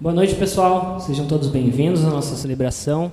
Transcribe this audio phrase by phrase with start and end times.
[0.00, 0.98] Boa noite, pessoal.
[0.98, 3.12] Sejam todos bem-vindos à nossa celebração.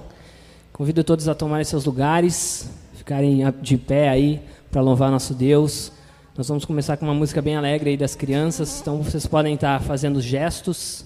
[0.72, 5.92] Convido todos a tomarem seus lugares, ficarem de pé aí para louvar nosso Deus.
[6.38, 9.82] Nós vamos começar com uma música bem alegre aí das crianças, então vocês podem estar
[9.82, 11.04] fazendo gestos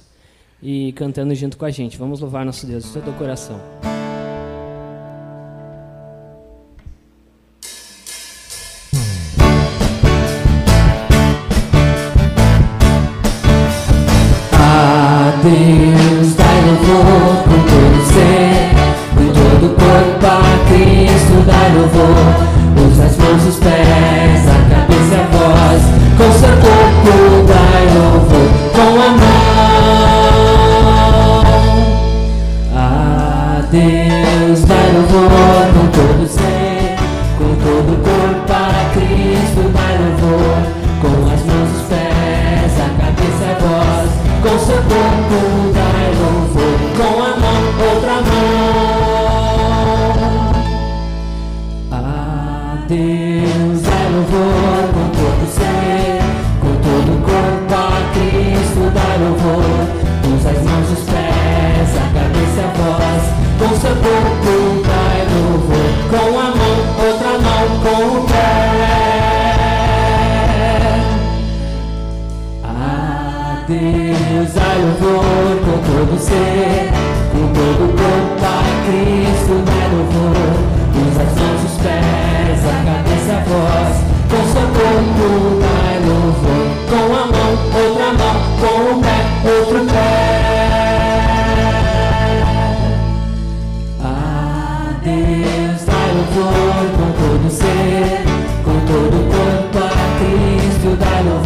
[0.62, 1.98] e cantando junto com a gente.
[1.98, 3.60] Vamos louvar nosso Deus de todo o coração.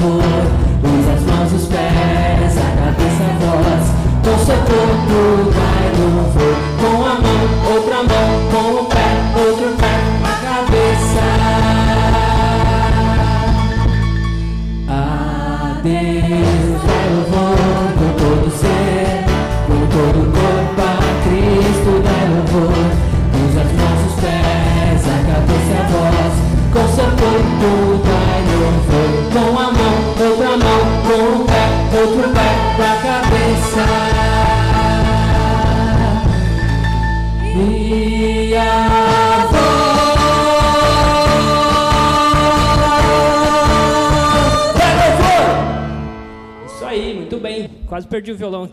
[0.06, 0.65] poor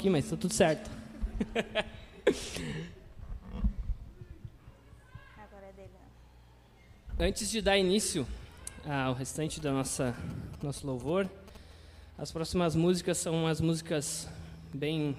[0.03, 0.91] aqui, mas tá tudo certo.
[7.17, 8.27] Antes de dar início
[8.85, 10.13] ao restante da nossa
[10.61, 11.31] nosso louvor,
[12.19, 14.29] as próximas músicas são umas músicas
[14.75, 15.17] bem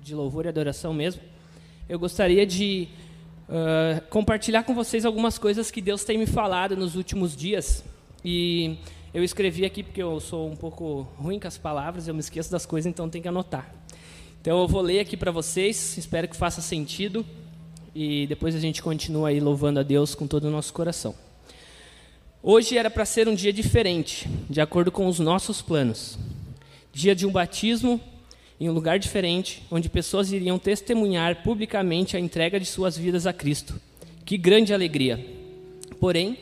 [0.00, 1.20] de louvor e adoração mesmo.
[1.88, 2.86] Eu gostaria de
[3.48, 7.84] ah, compartilhar com vocês algumas coisas que Deus tem me falado nos últimos dias.
[8.24, 8.78] E
[9.12, 12.50] eu escrevi aqui porque eu sou um pouco ruim com as palavras, eu me esqueço
[12.50, 13.83] das coisas, então tem que anotar.
[14.44, 17.24] Então eu vou ler aqui para vocês, espero que faça sentido
[17.94, 21.14] e depois a gente continua aí louvando a Deus com todo o nosso coração.
[22.42, 26.18] Hoje era para ser um dia diferente, de acordo com os nossos planos.
[26.92, 27.98] Dia de um batismo
[28.60, 33.32] em um lugar diferente, onde pessoas iriam testemunhar publicamente a entrega de suas vidas a
[33.32, 33.80] Cristo.
[34.26, 35.26] Que grande alegria!
[35.98, 36.36] Porém,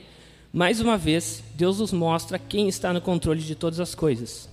[0.52, 4.48] mais uma vez, Deus nos mostra quem está no controle de todas as coisas.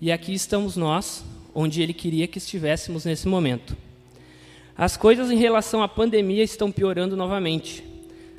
[0.00, 1.22] E aqui estamos nós,
[1.58, 3.74] onde Ele queria que estivéssemos nesse momento.
[4.76, 7.82] As coisas em relação à pandemia estão piorando novamente,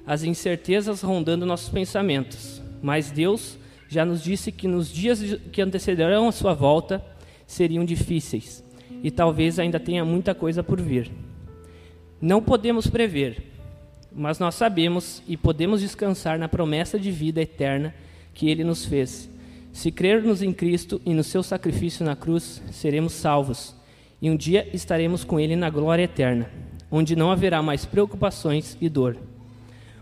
[0.06, 2.62] as incertezas rondando nossos pensamentos.
[2.80, 3.58] Mas Deus
[3.90, 5.20] já nos disse que nos dias
[5.52, 7.04] que antecederão a sua volta
[7.48, 8.64] seriam difíceis
[9.02, 11.10] e talvez ainda tenha muita coisa por vir.
[12.22, 13.52] Não podemos prever,
[14.14, 17.96] mas nós sabemos e podemos descansar na promessa de vida eterna
[18.32, 19.28] que Ele nos fez.
[19.78, 23.76] Se crermos em Cristo e no seu sacrifício na cruz, seremos salvos
[24.20, 26.50] e um dia estaremos com Ele na glória eterna,
[26.90, 29.16] onde não haverá mais preocupações e dor.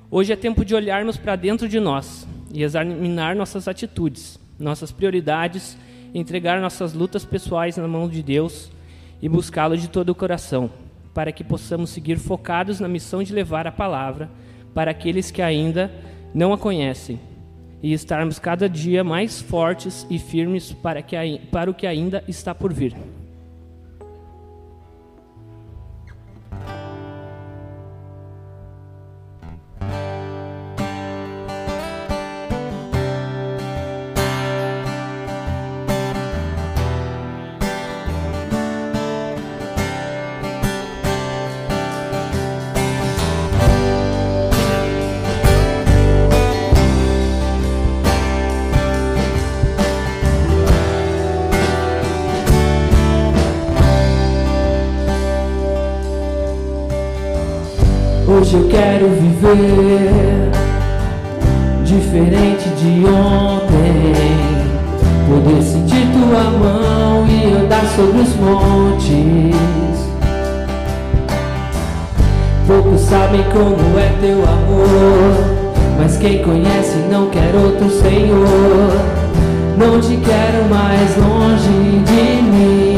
[0.10, 5.78] Hoje é tempo de olharmos para dentro de nós e examinar nossas atitudes, nossas prioridades,
[6.14, 8.72] entregar nossas lutas pessoais na mão de Deus
[9.22, 10.72] e buscá-lo de todo o coração,
[11.14, 14.32] para que possamos seguir focados na missão de levar a palavra
[14.74, 15.92] para aqueles que ainda
[16.34, 17.20] não a conhecem
[17.86, 21.16] e estarmos cada dia mais fortes e firmes para, que,
[21.52, 22.96] para o que ainda está por vir.
[58.56, 60.50] Eu quero viver
[61.84, 64.14] diferente de ontem.
[65.28, 70.08] Poder sentir tua mão e andar sobre os montes.
[72.66, 75.34] Poucos sabem como é teu amor,
[76.00, 78.90] mas quem conhece não quer outro Senhor.
[79.78, 82.96] Não te quero mais longe de mim.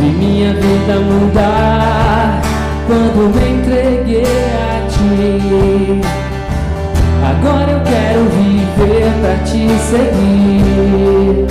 [0.00, 1.57] Vi minha vida mudar
[3.88, 6.00] entreguei a ti.
[7.24, 11.46] Agora eu quero viver pra te seguir.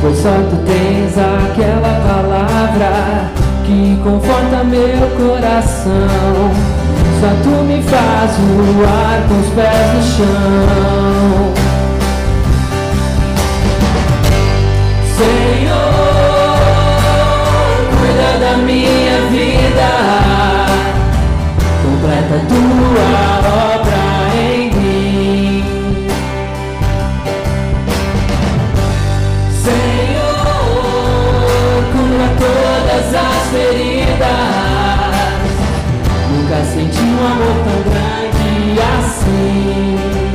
[0.00, 3.30] Pois só tu tens aquela palavra
[3.64, 6.50] que conforta meu coração.
[7.20, 11.54] Só tu me faz voar com os pés no chão.
[15.16, 15.96] Senhor
[18.38, 18.95] da minha
[22.26, 23.06] completa tua
[23.76, 25.64] obra em mim.
[29.62, 30.74] Senhor,
[31.92, 34.26] cura todas as feridas.
[36.30, 40.25] Nunca senti um amor tão grande assim.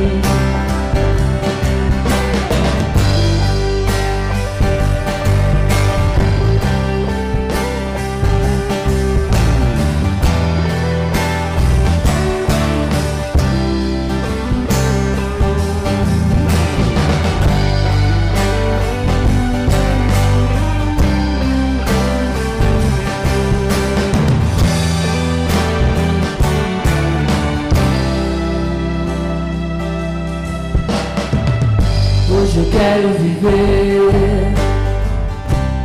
[33.42, 34.54] Viver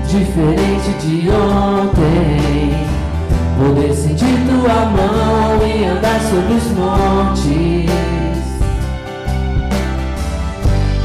[0.07, 2.87] diferente de ontem.
[3.57, 7.89] Poder sentir tua mão e andar sobre os montes.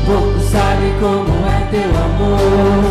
[0.05, 2.85] Poucos sabem como é teu amor,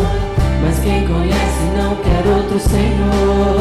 [0.62, 3.60] mas quem conhece não quer outro Senhor.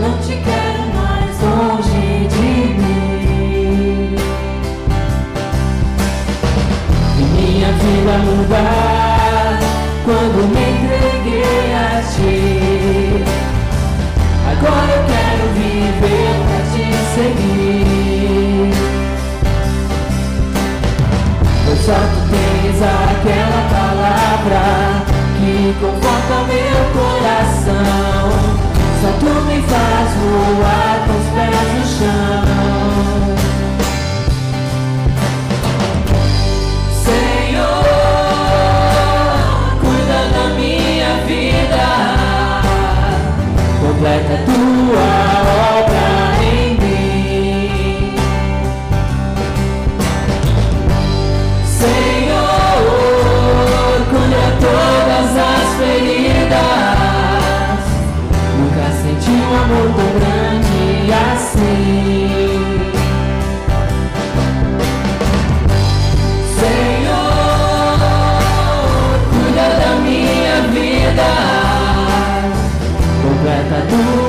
[0.00, 4.14] Não te quero mais longe de mim.
[7.18, 8.79] E minha vida mudar
[10.10, 13.22] quando me entreguei a ti.
[14.50, 18.72] Agora eu quero viver pra te seguir.
[21.64, 24.62] Pois só tu tens aquela palavra
[25.38, 28.24] que conforta meu coração.
[29.00, 32.50] Só tu me faz voar com os pés no chão.
[44.00, 45.08] Completa tua
[45.78, 46.08] obra
[46.42, 48.14] em mim.
[51.66, 52.80] Senhor,
[54.08, 56.58] cura todas as feridas.
[58.58, 62.19] Nunca senti um amor tão grande assim.
[73.22, 74.19] Completa tua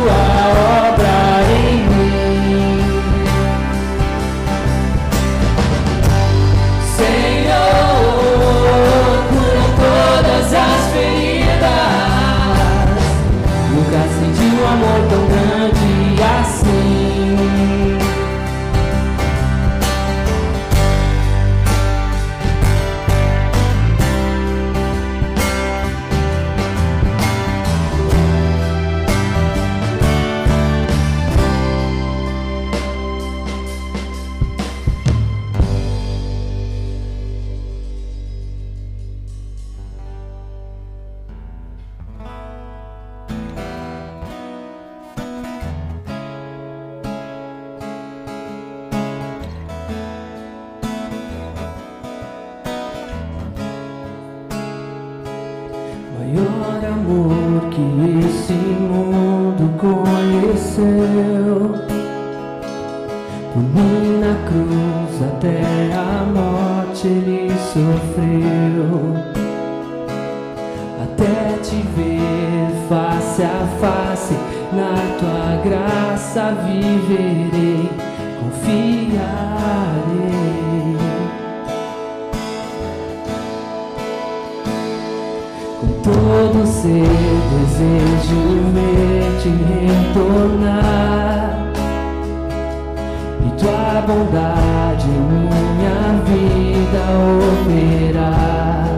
[57.82, 60.86] que esse mundo conheceu.
[63.54, 65.62] Por mim na cruz até
[65.94, 69.16] a morte ele sofreu.
[71.04, 74.36] Até te ver face a face,
[74.74, 77.90] na tua graça viverei,
[78.40, 79.22] confiarei.
[86.82, 88.42] Ser desejo
[88.74, 89.52] ver te
[90.10, 91.50] retornar.
[93.46, 97.04] E tua bondade minha vida
[97.62, 98.90] operar.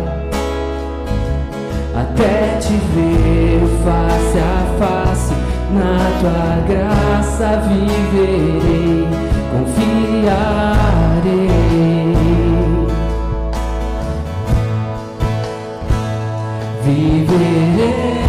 [1.93, 4.41] Até te ver face a
[4.79, 5.33] face
[5.73, 9.07] na tua graça viverei
[9.51, 10.83] confiarei
[17.37, 18.23] viverei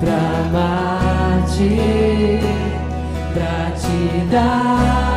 [0.00, 0.48] pra
[3.34, 5.07] pra te dar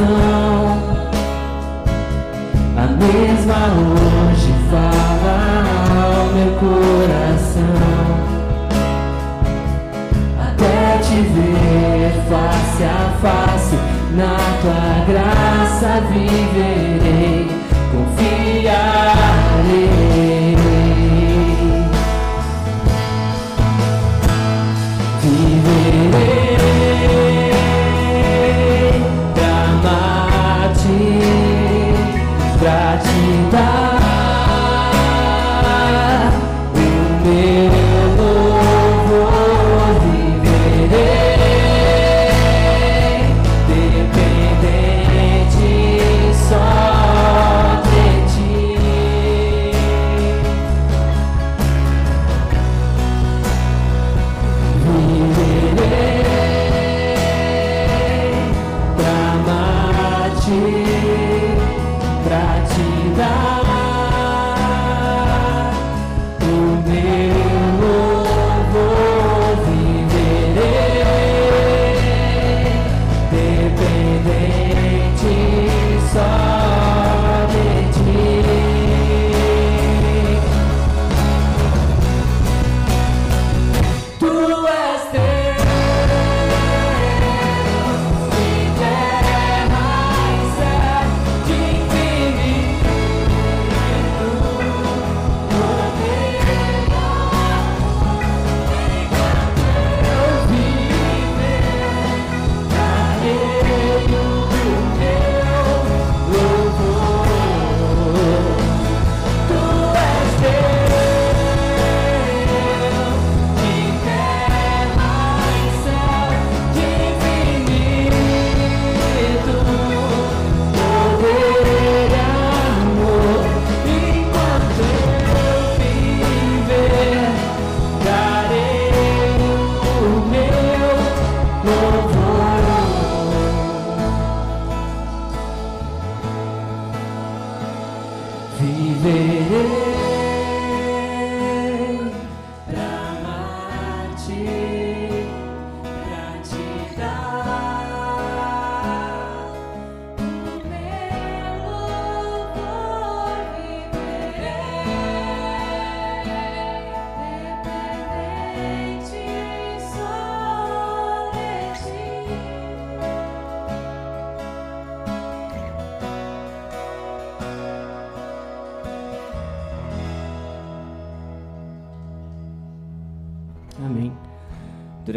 [0.00, 0.78] criação.
[2.76, 5.36] A mesma hoje fala
[6.02, 7.74] ao meu coração.
[10.40, 12.86] Até te ver face a
[13.20, 13.76] face,
[14.14, 17.09] na tua graça viverei,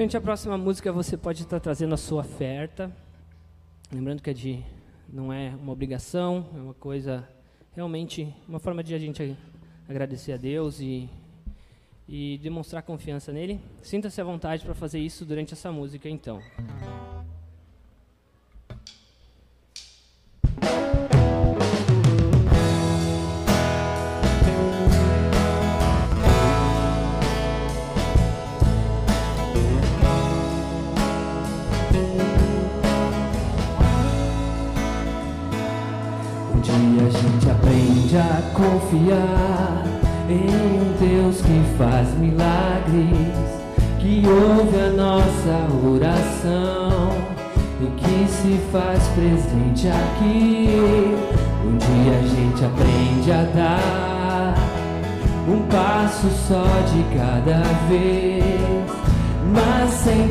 [0.03, 2.91] Durante a próxima música você pode estar trazendo a sua oferta.
[3.89, 4.62] Lembrando que é de,
[5.07, 7.25] não é uma obrigação, é uma coisa
[7.72, 9.38] realmente uma forma de a gente
[9.88, 11.10] agradecer a Deus e,
[12.05, 13.62] e demonstrar confiança nele.
[13.81, 16.41] Sinta-se à vontade para fazer isso durante essa música, então.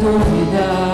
[0.02, 0.91] Mas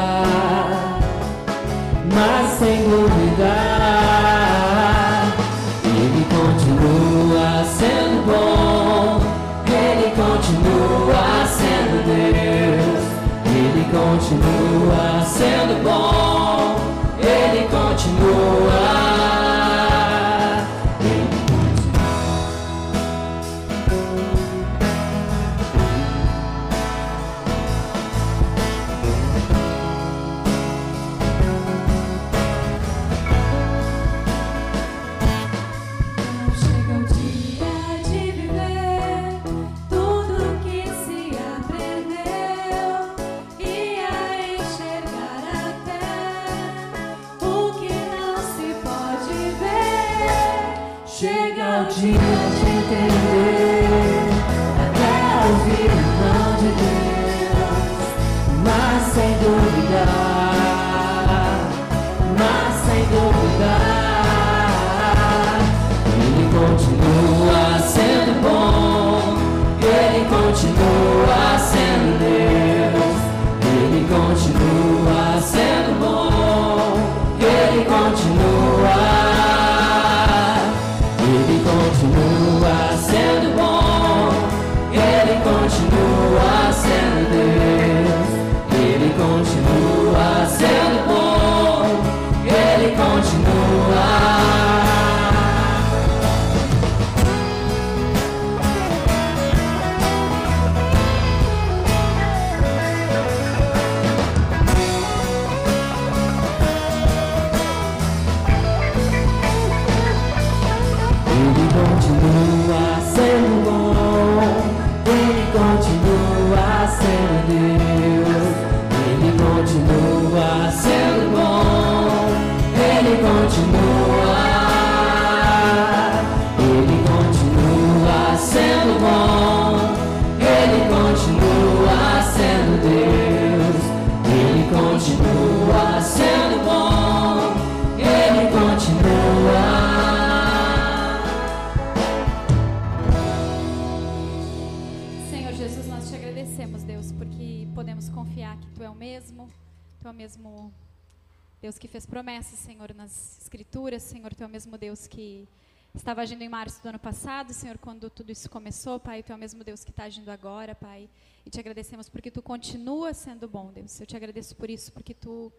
[153.98, 155.48] Senhor, Tu é o mesmo Deus que
[155.92, 159.35] estava agindo em março do ano passado, Senhor, quando tudo isso começou, Pai, Tu é
[159.35, 161.11] o mesmo Deus que está agindo agora, Pai.
[161.44, 164.01] E te agradecemos porque Tu continua sendo bom, Deus.
[164.01, 165.53] Eu te agradeço por isso, porque Tu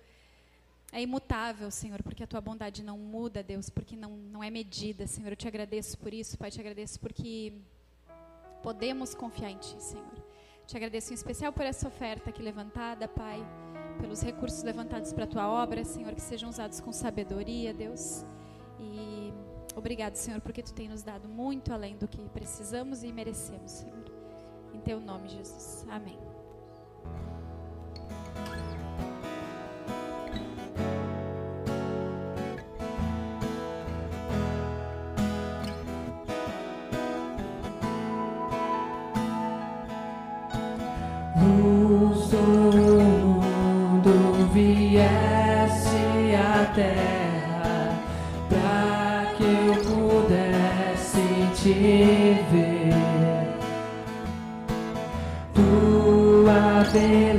[0.93, 5.05] é imutável, Senhor, porque a Tua bondade não muda, Deus, porque não, não é medida,
[5.05, 5.33] Senhor.
[5.33, 7.51] Eu te agradeço por isso, Pai, te agradeço porque
[8.63, 10.28] podemos confiar em Ti, Senhor.
[10.69, 13.43] Te agradeço em especial por essa oferta aqui levantada, Pai,
[13.99, 18.23] pelos recursos levantados para a Tua obra, Senhor, que sejam usados com sabedoria, Deus.
[18.79, 19.33] E
[19.75, 24.05] obrigado, Senhor, porque tu tem nos dado muito além do que precisamos e merecemos, Senhor.
[24.71, 25.87] Em teu nome, Jesus.
[25.89, 26.19] Amém.
[41.49, 42.37] Luz do
[43.41, 47.09] mundo viesse a terra.
[51.63, 52.93] te ver.
[55.53, 57.38] Tua beleza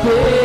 [0.00, 0.37] I'll.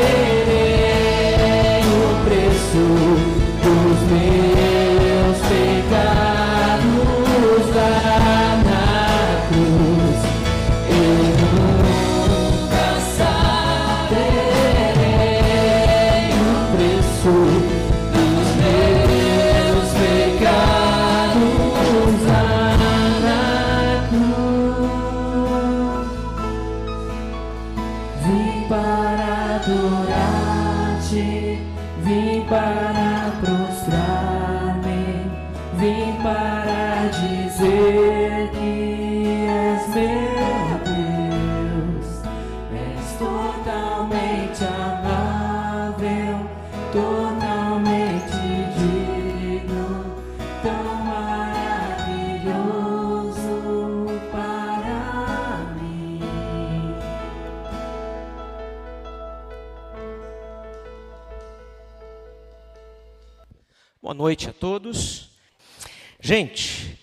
[66.35, 66.97] Gente,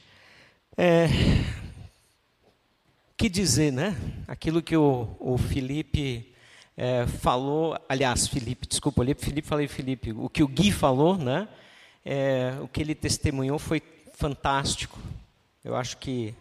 [0.76, 1.06] é,
[3.16, 3.96] que dizer, né?
[4.26, 6.34] Aquilo que o, o Felipe
[6.76, 11.46] é, falou, aliás, Felipe, desculpa, olhei Felipe, falei Felipe, o que o Gui falou, né?
[12.04, 13.80] É, o que ele testemunhou foi
[14.14, 14.98] fantástico.
[15.62, 16.34] Eu acho que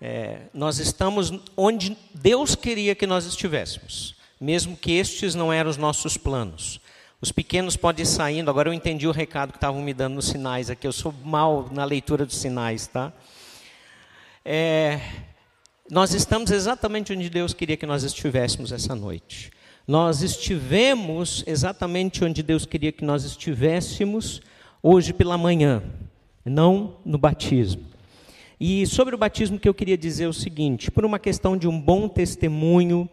[0.00, 5.76] é, nós estamos onde Deus queria que nós estivéssemos, mesmo que estes não eram os
[5.76, 6.79] nossos planos.
[7.22, 10.28] Os pequenos podem ir saindo, agora eu entendi o recado que estavam me dando nos
[10.28, 13.12] sinais aqui, eu sou mal na leitura dos sinais, tá?
[14.42, 14.98] É,
[15.90, 19.50] nós estamos exatamente onde Deus queria que nós estivéssemos essa noite.
[19.86, 24.40] Nós estivemos exatamente onde Deus queria que nós estivéssemos
[24.82, 25.82] hoje pela manhã,
[26.42, 27.84] não no batismo.
[28.58, 31.68] E sobre o batismo que eu queria dizer é o seguinte, por uma questão de
[31.68, 33.06] um bom testemunho,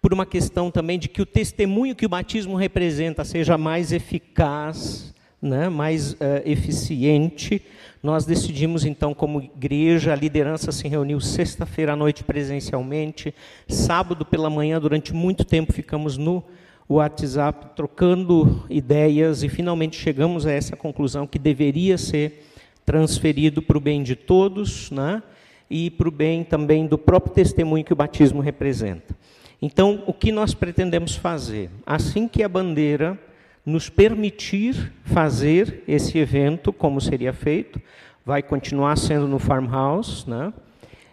[0.00, 5.14] por uma questão também de que o testemunho que o batismo representa seja mais eficaz,
[5.40, 7.62] né, mais uh, eficiente,
[8.02, 13.34] nós decidimos então, como igreja, a liderança se reuniu sexta-feira à noite presencialmente,
[13.68, 16.42] sábado pela manhã, durante muito tempo ficamos no
[16.88, 22.46] WhatsApp trocando ideias e finalmente chegamos a essa conclusão que deveria ser
[22.84, 25.22] transferido para o bem de todos, né,
[25.68, 29.14] e para o bem também do próprio testemunho que o batismo representa.
[29.62, 31.70] Então, o que nós pretendemos fazer?
[31.84, 33.18] Assim que a bandeira
[33.64, 37.80] nos permitir fazer esse evento, como seria feito,
[38.24, 40.52] vai continuar sendo no farmhouse, né?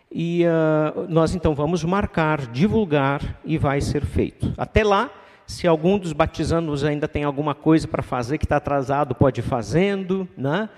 [0.10, 4.54] E uh, nós então vamos marcar, divulgar e vai ser feito.
[4.58, 5.12] Até lá,
[5.46, 9.44] se algum dos batizandos ainda tem alguma coisa para fazer que está atrasado, pode ir
[9.44, 10.70] fazendo, né?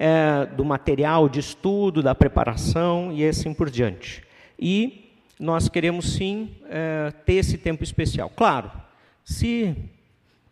[0.00, 4.22] É, do material de estudo, da preparação e assim por diante.
[4.56, 5.07] E
[5.38, 8.30] nós queremos sim é, ter esse tempo especial.
[8.34, 8.70] Claro,
[9.24, 9.74] se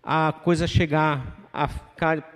[0.02, 2.32] a coisa chegar a ficar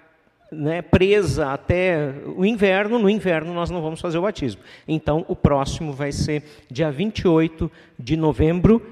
[0.50, 4.60] né, presa até o inverno, no inverno nós não vamos fazer o batismo.
[4.88, 8.84] Então, o próximo vai ser dia 28 de novembro,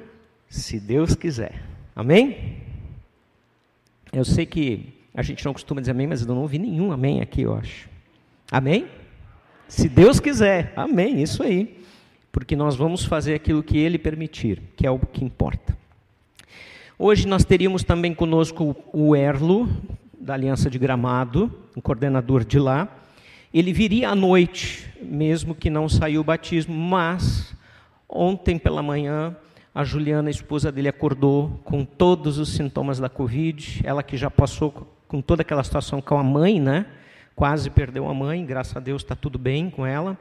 [0.49, 1.61] se Deus quiser.
[1.97, 2.59] Amém?
[4.13, 7.21] Eu sei que a gente não costuma dizer amém, mas eu não ouvi nenhum amém
[7.21, 7.89] aqui, eu acho.
[8.51, 8.87] Amém?
[9.67, 11.78] Se Deus quiser, amém, isso aí
[12.39, 15.77] porque nós vamos fazer aquilo que Ele permitir, que é o que importa.
[16.97, 19.69] Hoje nós teríamos também conosco o Erlo,
[20.21, 22.87] da Aliança de Gramado, um coordenador de lá.
[23.53, 27.53] Ele viria à noite, mesmo que não saiu o batismo, mas
[28.09, 29.37] ontem pela manhã
[29.75, 34.31] a Juliana, a esposa dele, acordou com todos os sintomas da Covid, ela que já
[34.31, 36.87] passou com toda aquela situação com a mãe, né?
[37.35, 40.17] Quase perdeu a mãe, graças a Deus está tudo bem com ela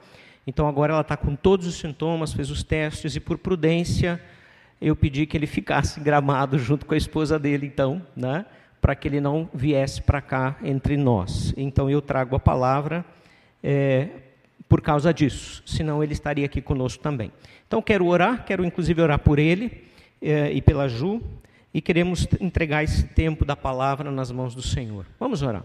[0.47, 4.19] Então agora ela está com todos os sintomas, fez os testes e por prudência
[4.79, 8.45] eu pedi que ele ficasse gramado junto com a esposa dele, então, né?
[8.79, 11.53] Para que ele não viesse para cá entre nós.
[11.57, 13.03] Então eu trago a palavra
[13.61, 14.07] é,
[14.69, 17.31] por causa disso, senão ele estaria aqui conosco também.
[17.67, 19.83] Então quero orar, quero inclusive orar por ele
[20.21, 21.21] é, e pela Ju,
[21.73, 25.05] e queremos entregar esse tempo da palavra nas mãos do Senhor.
[25.19, 25.63] Vamos orar.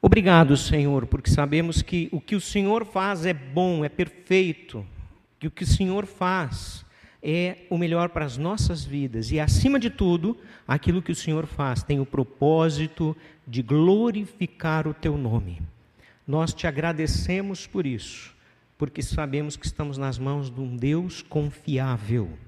[0.00, 4.86] Obrigado, Senhor, porque sabemos que o que o Senhor faz é bom, é perfeito,
[5.40, 6.86] que o que o Senhor faz
[7.20, 11.46] é o melhor para as nossas vidas e, acima de tudo, aquilo que o Senhor
[11.46, 15.60] faz tem o propósito de glorificar o teu nome.
[16.24, 18.32] Nós te agradecemos por isso,
[18.76, 22.38] porque sabemos que estamos nas mãos de um Deus confiável,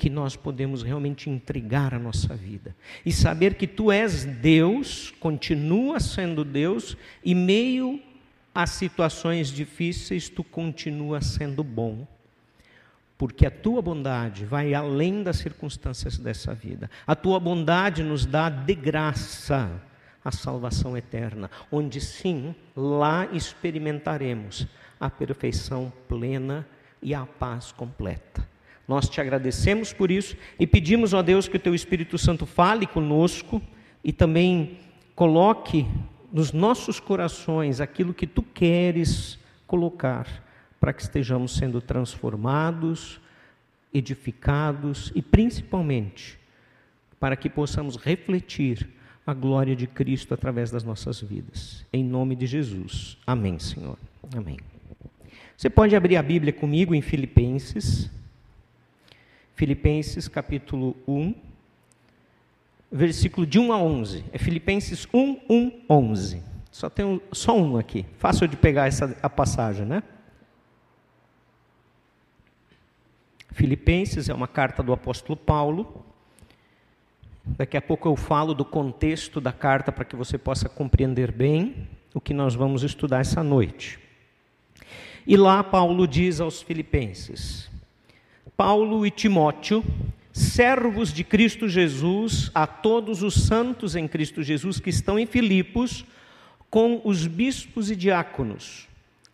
[0.00, 6.00] que nós podemos realmente entregar a nossa vida e saber que tu és Deus, continua
[6.00, 8.00] sendo Deus, e meio
[8.54, 12.08] a situações difíceis tu continua sendo bom
[13.18, 16.90] porque a tua bondade vai além das circunstâncias dessa vida.
[17.06, 19.70] A tua bondade nos dá de graça
[20.24, 24.66] a salvação eterna, onde sim, lá experimentaremos
[24.98, 26.66] a perfeição plena
[27.02, 28.48] e a paz completa.
[28.90, 32.88] Nós te agradecemos por isso e pedimos, ó Deus, que o teu Espírito Santo fale
[32.88, 33.62] conosco
[34.02, 34.78] e também
[35.14, 35.86] coloque
[36.32, 40.26] nos nossos corações aquilo que tu queres colocar
[40.80, 43.20] para que estejamos sendo transformados,
[43.94, 46.36] edificados e principalmente
[47.20, 48.88] para que possamos refletir
[49.24, 51.86] a glória de Cristo através das nossas vidas.
[51.92, 53.16] Em nome de Jesus.
[53.24, 53.96] Amém, Senhor.
[54.36, 54.58] Amém.
[55.56, 58.10] Você pode abrir a Bíblia comigo em Filipenses.
[59.60, 61.34] Filipenses capítulo 1,
[62.90, 64.24] versículo de 1 a 11.
[64.32, 66.42] É Filipenses 1, 1, 11.
[66.70, 68.06] Só tem um, só um aqui.
[68.16, 70.02] Fácil de pegar essa a passagem, né?
[73.52, 76.06] Filipenses é uma carta do apóstolo Paulo.
[77.44, 81.86] Daqui a pouco eu falo do contexto da carta para que você possa compreender bem
[82.14, 83.98] o que nós vamos estudar essa noite.
[85.26, 87.70] E lá Paulo diz aos Filipenses:
[88.60, 89.82] Paulo e Timóteo,
[90.34, 96.04] servos de Cristo Jesus, a todos os santos em Cristo Jesus que estão em Filipos,
[96.68, 98.86] com os bispos e diáconos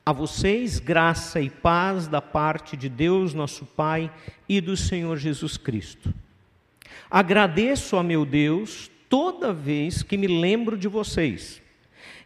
[0.07, 4.13] a vocês, graça e paz da parte de Deus, nosso Pai,
[4.49, 6.15] e do Senhor Jesus Cristo.
[7.11, 11.61] Agradeço a meu Deus toda vez que me lembro de vocês.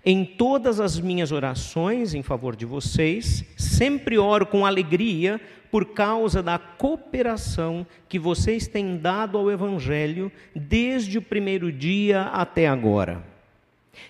[0.04, 5.38] Em todas as minhas orações em favor de vocês, sempre oro com alegria
[5.70, 12.66] por causa da cooperação que vocês têm dado ao Evangelho desde o primeiro dia até
[12.66, 13.22] agora.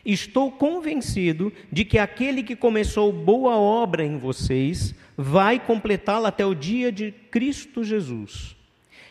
[0.05, 6.55] Estou convencido de que aquele que começou boa obra em vocês vai completá-la até o
[6.55, 8.57] dia de Cristo Jesus.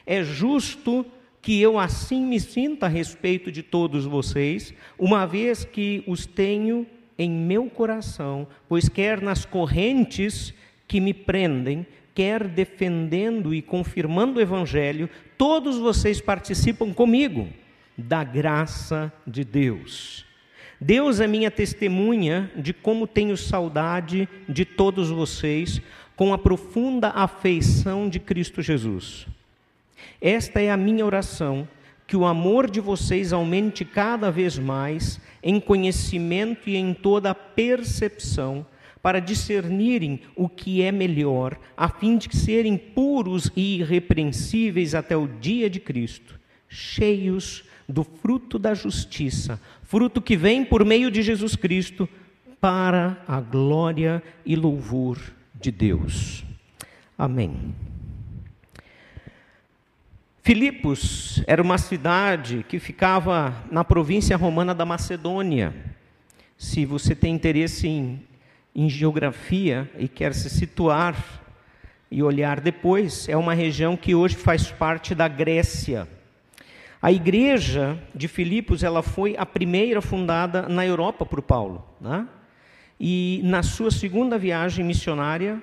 [0.05, 1.05] É justo
[1.41, 6.86] que eu assim me sinta a respeito de todos vocês, uma vez que os tenho
[7.17, 10.54] em meu coração, pois quer nas correntes
[10.88, 17.47] que me prendem, quer defendendo e confirmando o Evangelho, todos vocês participam comigo
[17.97, 20.25] da graça de Deus.
[20.82, 25.82] Deus é minha testemunha de como tenho saudade de todos vocês
[26.15, 29.28] com a profunda afeição de Cristo Jesus.
[30.21, 31.67] Esta é a minha oração,
[32.05, 37.36] que o amor de vocês aumente cada vez mais em conhecimento e em toda a
[37.36, 38.65] percepção,
[39.01, 45.27] para discernirem o que é melhor, a fim de serem puros e irrepreensíveis até o
[45.27, 51.55] dia de Cristo, cheios do fruto da justiça, fruto que vem por meio de Jesus
[51.55, 52.10] Cristo
[52.60, 55.17] para a glória e louvor
[55.55, 56.43] de Deus.
[57.17, 57.88] Amém.
[60.41, 65.73] Filipos era uma cidade que ficava na província romana da Macedônia.
[66.58, 68.23] Se você tem interesse em,
[68.73, 71.41] em geografia e quer se situar
[72.10, 76.08] e olhar depois, é uma região que hoje faz parte da Grécia.
[77.02, 81.86] A igreja de Filipos ela foi a primeira fundada na Europa por Paulo.
[81.99, 82.28] Né?
[82.99, 85.62] E na sua segunda viagem missionária,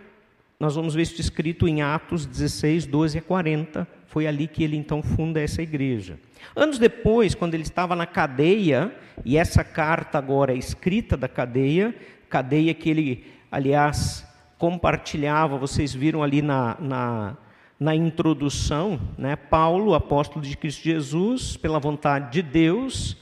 [0.61, 3.96] nós vamos ver isso escrito em Atos 16, 12 a 40.
[4.07, 6.19] Foi ali que ele então funda essa igreja.
[6.55, 11.95] Anos depois, quando ele estava na cadeia, e essa carta agora é escrita da cadeia,
[12.29, 14.27] cadeia que ele, aliás,
[14.59, 17.37] compartilhava, vocês viram ali na, na
[17.79, 23.17] na introdução, né, Paulo, apóstolo de Cristo Jesus, pela vontade de Deus.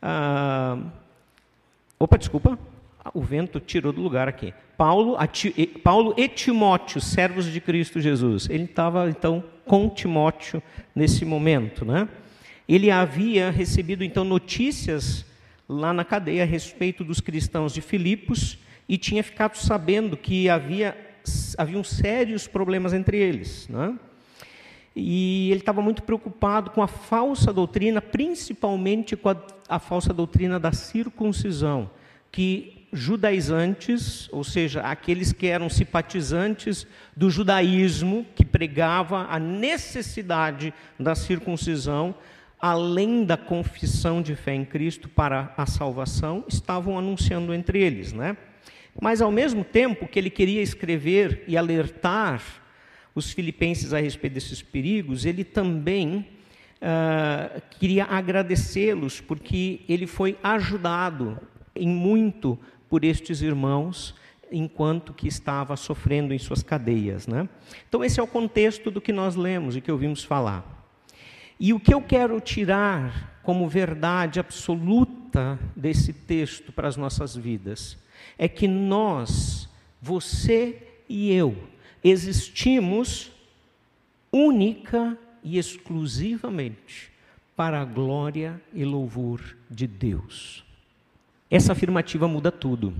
[0.00, 0.78] Ah,
[1.98, 2.58] opa, desculpa.
[3.12, 4.54] O vento tirou do lugar aqui.
[4.76, 5.16] Paulo,
[5.82, 8.48] Paulo e Timóteo, servos de Cristo Jesus.
[8.48, 10.62] Ele estava então com Timóteo
[10.94, 12.08] nesse momento, né?
[12.68, 15.24] Ele havia recebido então notícias
[15.68, 20.96] lá na cadeia a respeito dos cristãos de Filipos e tinha ficado sabendo que havia
[21.56, 23.96] haviam sérios problemas entre eles, né?
[24.94, 29.36] E ele estava muito preocupado com a falsa doutrina, principalmente com a,
[29.68, 31.88] a falsa doutrina da circuncisão,
[32.30, 41.14] que judaizantes, ou seja, aqueles que eram simpatizantes do judaísmo, que pregava a necessidade da
[41.14, 42.14] circuncisão,
[42.60, 48.36] além da confissão de fé em Cristo para a salvação, estavam anunciando entre eles, né?
[49.00, 52.42] Mas ao mesmo tempo que ele queria escrever e alertar
[53.14, 56.26] os filipenses a respeito desses perigos, ele também
[56.80, 61.38] uh, queria agradecê-los, porque ele foi ajudado
[61.74, 62.58] em muito
[62.92, 64.14] por estes irmãos
[64.50, 67.26] enquanto que estava sofrendo em suas cadeias.
[67.26, 67.48] Né?
[67.88, 70.86] Então, esse é o contexto do que nós lemos e que ouvimos falar.
[71.58, 77.96] E o que eu quero tirar como verdade absoluta desse texto para as nossas vidas
[78.36, 81.56] é que nós, você e eu,
[82.04, 83.32] existimos
[84.30, 87.10] única e exclusivamente
[87.56, 90.62] para a glória e louvor de Deus.
[91.52, 92.94] Essa afirmativa muda tudo.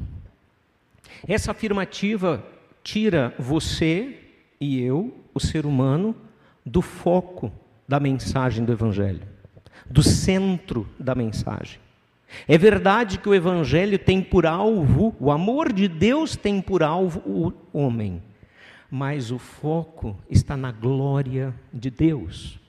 [1.27, 2.45] Essa afirmativa
[2.85, 4.19] tira você
[4.61, 6.15] e eu, o ser humano,
[6.65, 7.51] do foco
[7.89, 9.23] da mensagem do Evangelho,
[9.91, 11.81] do centro da mensagem.
[12.47, 17.21] É verdade que o Evangelho tem por alvo, o amor de Deus tem por alvo
[17.27, 18.23] o homem
[18.95, 22.61] mas o foco está na glória de Deus.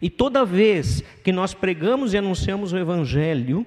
[0.00, 3.66] E toda vez que nós pregamos e anunciamos o Evangelho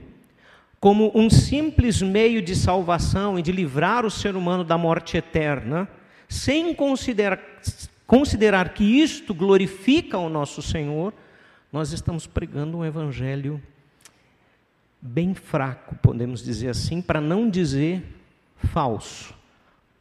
[0.82, 5.88] como um simples meio de salvação e de livrar o ser humano da morte eterna,
[6.28, 7.40] sem considerar,
[8.06, 11.14] considerar que isto glorifica o nosso Senhor,
[11.72, 13.62] nós estamos pregando um Evangelho
[15.02, 18.04] bem fraco, podemos dizer assim, para não dizer
[18.58, 19.40] falso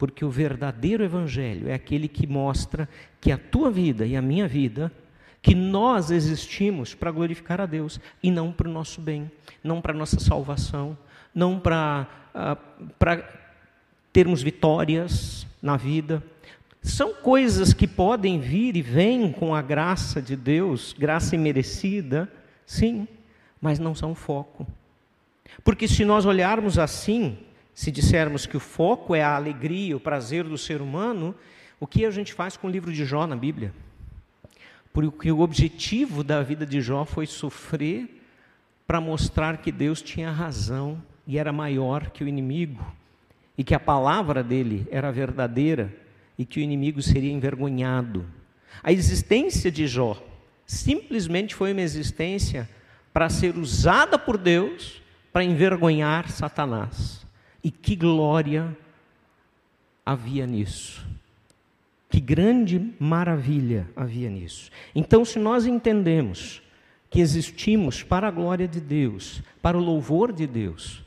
[0.01, 2.89] porque o verdadeiro evangelho é aquele que mostra
[3.21, 4.91] que a tua vida e a minha vida,
[5.41, 9.31] que nós existimos para glorificar a Deus e não para o nosso bem,
[9.63, 10.97] não para a nossa salvação,
[11.33, 13.27] não para, uh, para
[14.13, 16.23] termos vitórias na vida.
[16.81, 22.31] São coisas que podem vir e vêm com a graça de Deus, graça imerecida,
[22.65, 23.07] sim,
[23.59, 24.67] mas não são foco.
[25.63, 27.37] Porque se nós olharmos assim,
[27.73, 31.35] se dissermos que o foco é a alegria, o prazer do ser humano,
[31.79, 33.73] o que a gente faz com o livro de Jó na Bíblia?
[34.93, 38.21] Porque o objetivo da vida de Jó foi sofrer
[38.85, 42.85] para mostrar que Deus tinha razão e era maior que o inimigo,
[43.57, 45.95] e que a palavra dele era verdadeira
[46.37, 48.25] e que o inimigo seria envergonhado.
[48.83, 50.21] A existência de Jó
[50.65, 52.69] simplesmente foi uma existência
[53.13, 55.01] para ser usada por Deus
[55.31, 57.25] para envergonhar Satanás.
[57.63, 58.75] E que glória
[60.05, 61.05] havia nisso.
[62.11, 64.69] Que grande maravilha havia nisso.
[64.93, 66.61] Então, se nós entendemos
[67.09, 71.03] que existimos para a glória de Deus, para o louvor de Deus,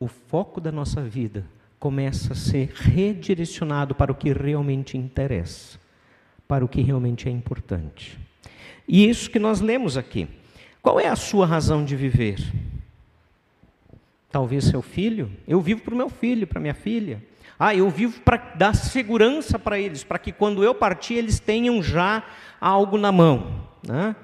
[0.00, 1.46] o foco da nossa vida
[1.78, 5.78] começa a ser redirecionado para o que realmente interessa,
[6.48, 8.18] para o que realmente é importante.
[8.86, 10.28] E isso que nós lemos aqui.
[10.82, 12.40] Qual é a sua razão de viver?
[14.28, 15.30] Talvez seu filho.
[15.46, 17.22] Eu vivo para o meu filho, para minha filha.
[17.58, 21.82] Ah, eu vivo para dar segurança para eles, para que quando eu partir eles tenham
[21.82, 22.22] já
[22.60, 23.68] algo na mão.
[23.86, 24.16] Né?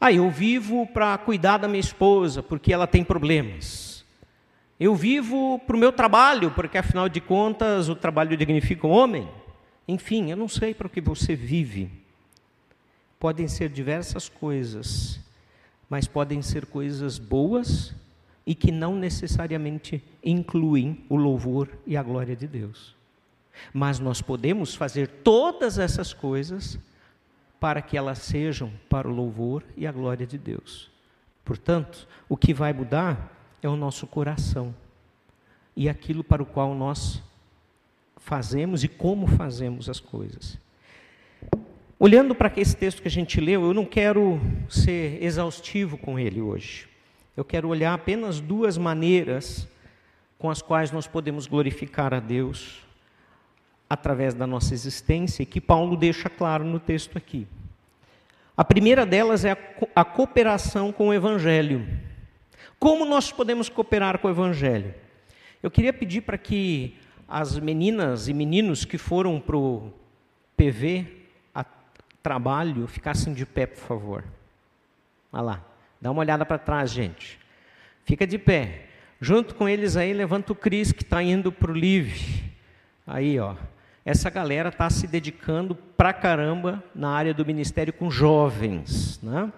[0.00, 4.04] Ah, eu vivo para cuidar da minha esposa, porque ela tem problemas.
[4.78, 9.28] Eu vivo para o meu trabalho, porque afinal de contas o trabalho dignifica o homem.
[9.86, 11.90] Enfim, eu não sei para o que você vive.
[13.18, 15.20] Podem ser diversas coisas,
[15.88, 17.94] mas podem ser coisas boas
[18.50, 22.96] e que não necessariamente incluem o louvor e a glória de Deus.
[23.72, 26.76] Mas nós podemos fazer todas essas coisas
[27.60, 30.90] para que elas sejam para o louvor e a glória de Deus.
[31.44, 33.32] Portanto, o que vai mudar
[33.62, 34.74] é o nosso coração
[35.76, 37.22] e aquilo para o qual nós
[38.16, 40.58] fazemos e como fazemos as coisas.
[42.00, 46.40] Olhando para esse texto que a gente leu, eu não quero ser exaustivo com ele
[46.40, 46.89] hoje
[47.40, 49.66] eu quero olhar apenas duas maneiras
[50.38, 52.80] com as quais nós podemos glorificar a Deus
[53.88, 57.46] através da nossa existência, e que Paulo deixa claro no texto aqui.
[58.54, 59.56] A primeira delas é
[59.96, 61.88] a, cooperação com o Evangelho.
[62.78, 64.94] Como nós podemos cooperar com o Evangelho?
[65.62, 66.94] Eu queria pedir para que
[67.26, 69.90] as meninas e meninos que foram para o
[70.58, 71.24] PV
[71.54, 71.64] a
[72.22, 74.24] trabalho ficassem de pé, por favor.
[75.32, 75.69] Olha lá,
[76.00, 77.38] dá uma olhada para trás, gente.
[78.04, 78.86] Fica de pé.
[79.20, 82.44] Junto com eles aí, levanta o Cris que está indo para o Live.
[83.06, 83.54] Aí, ó.
[84.04, 89.52] Essa galera está se dedicando pra caramba na área do ministério com jovens, né?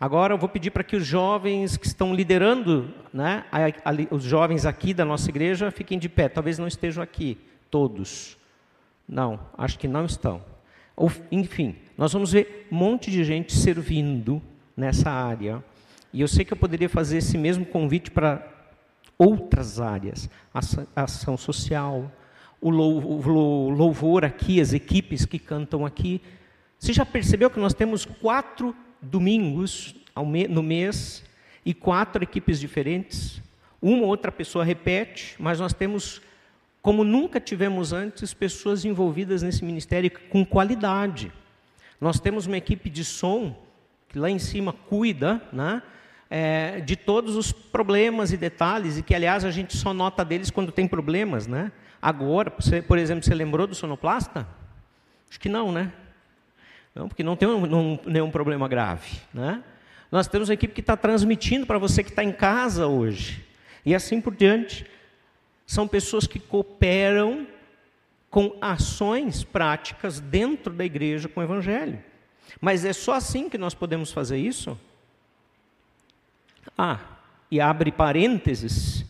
[0.00, 4.22] Agora eu vou pedir para que os jovens que estão liderando, né, a, a, os
[4.22, 6.28] jovens aqui da nossa igreja, fiquem de pé.
[6.28, 7.36] Talvez não estejam aqui,
[7.68, 8.38] todos.
[9.08, 10.40] Não, acho que não estão.
[10.94, 14.40] Ou, enfim, nós vamos ver um monte de gente servindo
[14.76, 15.64] nessa área.
[16.12, 18.46] E eu sei que eu poderia fazer esse mesmo convite para
[19.18, 20.30] outras áreas,
[20.94, 22.10] ação social,
[22.60, 26.20] o louvor aqui, as equipes que cantam aqui.
[26.78, 29.94] Você já percebeu que nós temos quatro domingos
[30.48, 31.24] no mês
[31.64, 33.42] e quatro equipes diferentes?
[33.80, 36.22] Uma ou outra pessoa repete, mas nós temos,
[36.80, 41.32] como nunca tivemos antes, pessoas envolvidas nesse ministério com qualidade.
[42.00, 43.56] Nós temos uma equipe de som
[44.08, 45.82] que lá em cima cuida, né?
[46.30, 50.50] É, de todos os problemas e detalhes, e que, aliás, a gente só nota deles
[50.50, 51.72] quando tem problemas, né?
[52.02, 54.46] Agora, você, por exemplo, você lembrou do sonoplasta?
[55.28, 55.92] Acho que não, né?
[56.94, 59.62] Não, porque não tem um, nenhum problema grave, né?
[60.10, 63.44] Nós temos uma equipe que está transmitindo para você que está em casa hoje.
[63.84, 64.86] E assim por diante.
[65.66, 67.46] São pessoas que cooperam
[68.30, 72.02] com ações práticas dentro da igreja com o Evangelho.
[72.60, 74.78] Mas é só assim que nós podemos fazer isso?
[76.76, 77.00] Ah,
[77.50, 79.04] e abre parênteses,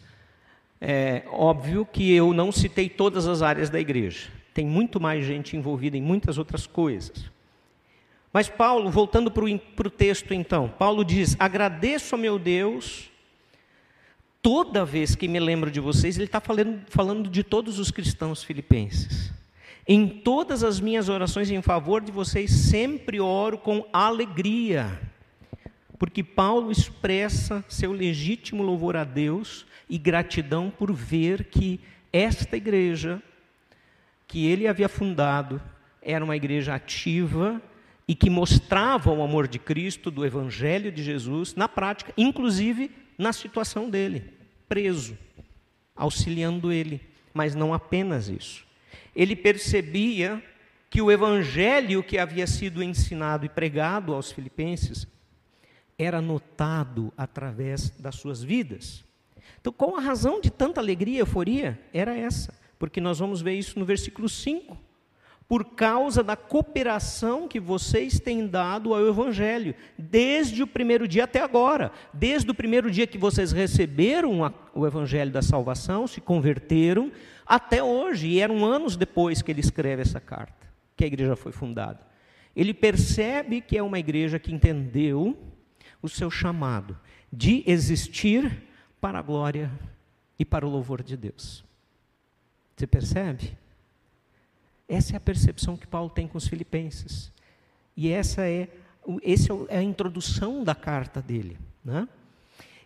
[0.81, 4.29] é óbvio que eu não citei todas as áreas da igreja.
[4.55, 7.31] Tem muito mais gente envolvida em muitas outras coisas.
[8.33, 9.45] Mas Paulo, voltando para
[9.87, 13.11] o texto então, Paulo diz: agradeço a meu Deus
[14.43, 18.43] toda vez que me lembro de vocês, ele está falando, falando de todos os cristãos
[18.43, 19.33] filipenses.
[19.87, 25.01] Em todas as minhas orações em favor de vocês, sempre oro com alegria,
[25.99, 31.81] porque Paulo expressa seu legítimo louvor a Deus e gratidão por ver que
[32.13, 33.23] esta igreja,
[34.27, 35.61] que ele havia fundado,
[36.01, 37.61] era uma igreja ativa
[38.07, 43.33] e que mostrava o amor de Cristo, do Evangelho de Jesus, na prática, inclusive na
[43.33, 44.33] situação dele,
[44.69, 45.19] preso,
[45.95, 47.01] auxiliando ele.
[47.35, 48.69] Mas não apenas isso
[49.19, 50.41] ele percebia
[50.89, 55.09] que o evangelho que havia sido ensinado e pregado aos filipenses
[55.99, 59.05] era notado através das suas vidas.
[59.61, 61.81] Então, qual a razão de tanta alegria e euforia?
[61.93, 64.79] Era essa, porque nós vamos ver isso no versículo 5.
[65.49, 71.41] Por causa da cooperação que vocês têm dado ao Evangelho, desde o primeiro dia até
[71.41, 77.11] agora, desde o primeiro dia que vocês receberam o Evangelho da salvação, se converteram,
[77.47, 81.51] até hoje, e eram anos depois que ele escreve essa carta, que a igreja foi
[81.51, 82.07] fundada.
[82.55, 85.35] Ele percebe que é uma igreja que entendeu
[86.03, 86.99] o seu chamado
[87.33, 88.63] de existir
[89.01, 89.71] para a glória
[90.39, 91.65] e para o louvor de Deus.
[92.77, 93.57] Você percebe?
[94.89, 97.33] Essa é a percepção que Paulo tem com os filipenses.
[97.97, 98.69] E essa é,
[99.23, 101.59] essa é a introdução da carta dele.
[101.85, 102.09] Né?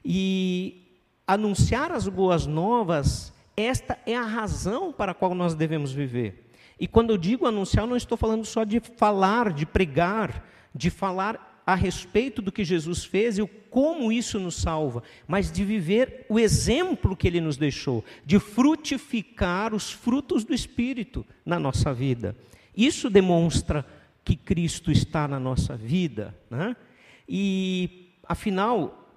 [0.04, 0.82] E
[1.26, 6.50] anunciar as boas novas esta é a razão para a qual nós devemos viver.
[6.80, 10.44] E quando eu digo anunciar, eu não estou falando só de falar, de pregar,
[10.74, 15.50] de falar a respeito do que Jesus fez e o como isso nos salva, mas
[15.50, 21.58] de viver o exemplo que ele nos deixou, de frutificar os frutos do Espírito na
[21.58, 22.36] nossa vida.
[22.76, 23.86] Isso demonstra
[24.24, 26.34] que Cristo está na nossa vida.
[26.50, 26.76] Né?
[27.28, 29.08] E, afinal,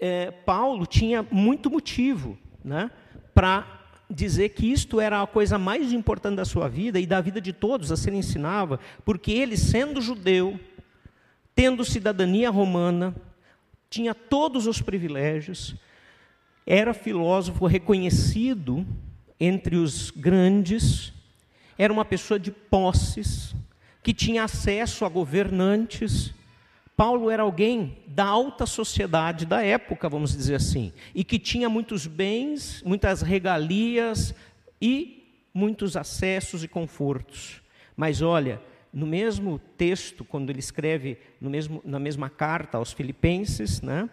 [0.00, 2.90] é, Paulo tinha muito motivo né,
[3.34, 3.80] para
[4.10, 7.52] dizer que isto era a coisa mais importante da sua vida e da vida de
[7.52, 10.58] todos a ser ensinava, porque ele, sendo judeu,
[11.54, 13.14] tendo cidadania romana,
[13.88, 15.74] tinha todos os privilégios,
[16.66, 18.86] era filósofo reconhecido
[19.38, 21.12] entre os grandes,
[21.76, 23.54] era uma pessoa de posses,
[24.02, 26.32] que tinha acesso a governantes,
[27.00, 32.06] Paulo era alguém da alta sociedade da época, vamos dizer assim, e que tinha muitos
[32.06, 34.34] bens, muitas regalias
[34.82, 37.62] e muitos acessos e confortos.
[37.96, 38.60] Mas olha,
[38.92, 44.08] no mesmo texto, quando ele escreve mesmo, na mesma carta aos Filipenses, né,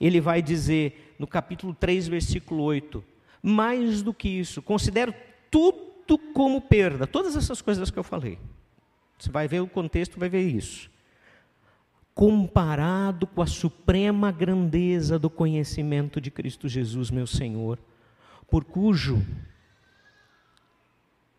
[0.00, 3.02] ele vai dizer no capítulo 3, versículo 8:
[3.42, 5.14] Mais do que isso, considero
[5.50, 8.38] tudo como perda, todas essas coisas que eu falei.
[9.18, 10.90] Você vai ver o contexto, vai ver isso
[12.20, 17.78] comparado com a suprema grandeza do conhecimento de Cristo Jesus, meu Senhor,
[18.50, 19.24] por cujo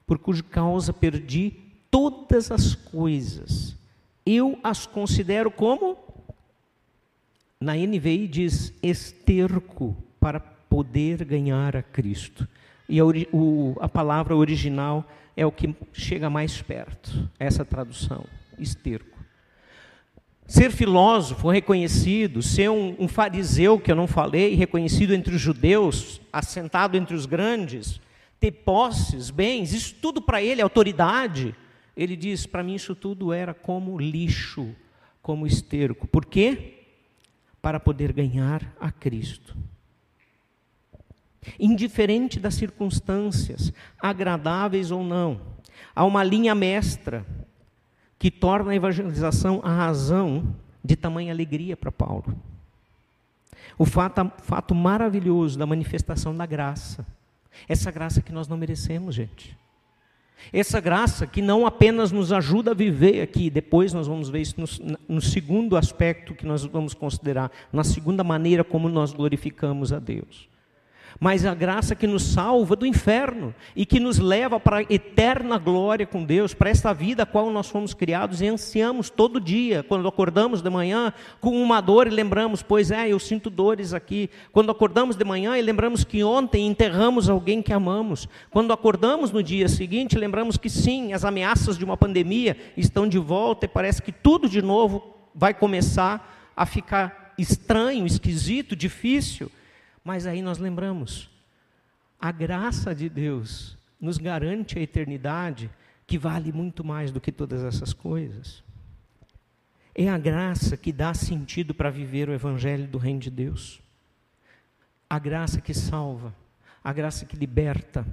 [0.08, 3.76] por cuja causa perdi todas as coisas.
[4.26, 5.98] Eu as considero como
[7.60, 12.48] na NVI diz esterco para poder ganhar a Cristo.
[12.90, 15.06] E a, o, a palavra original
[15.38, 18.26] é o que chega mais perto, essa tradução,
[18.58, 19.20] esterco.
[20.48, 26.20] Ser filósofo reconhecido, ser um, um, fariseu, que eu não falei, reconhecido entre os judeus,
[26.34, 28.02] assentado entre os grandes,
[28.40, 31.56] ter posses, bens, isso tudo para ele, autoridade.
[31.96, 34.76] Ele diz: para mim isso tudo era como lixo,
[35.22, 36.08] como esterco.
[36.08, 36.86] Por quê?
[37.62, 39.56] Para poder ganhar a Cristo.
[41.60, 45.42] Indiferente das circunstâncias, agradáveis ou não,
[45.96, 47.26] há uma linha mestra
[48.20, 52.36] que torna a evangelização a razão de tamanha alegria para Paulo.
[53.78, 57.06] O fato, fato maravilhoso da manifestação da graça.
[57.68, 59.58] Essa graça que nós não merecemos, gente.
[60.52, 64.56] Essa graça que não apenas nos ajuda a viver aqui, depois nós vamos ver isso
[64.58, 70.00] no, no, segundo aspecto que nós vamos considerar, na segunda maneira como nós glorificamos a
[70.00, 70.51] Deus
[71.24, 75.60] mas a graça que nos salva do inferno e que nos leva para a eterna
[75.60, 79.84] glória com Deus, para esta vida a qual nós fomos criados e ansiamos todo dia,
[79.84, 84.32] quando acordamos de manhã com uma dor e lembramos, pois é, eu sinto dores aqui.
[84.52, 88.28] Quando acordamos de manhã e lembramos que ontem enterramos alguém que amamos.
[88.50, 93.20] Quando acordamos no dia seguinte, lembramos que sim, as ameaças de uma pandemia estão de
[93.20, 99.52] volta e parece que tudo de novo vai começar a ficar estranho, esquisito, difícil.
[100.04, 101.30] Mas aí nós lembramos,
[102.20, 105.70] a graça de Deus nos garante a eternidade
[106.08, 108.64] que vale muito mais do que todas essas coisas.
[109.94, 113.80] É a graça que dá sentido para viver o evangelho do reino de Deus.
[115.10, 116.34] A graça que salva,
[116.84, 118.06] a graça que liberta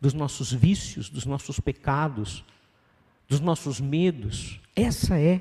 [0.00, 2.44] dos nossos vícios, dos nossos pecados,
[3.28, 4.60] dos nossos medos.
[4.76, 5.40] Essa é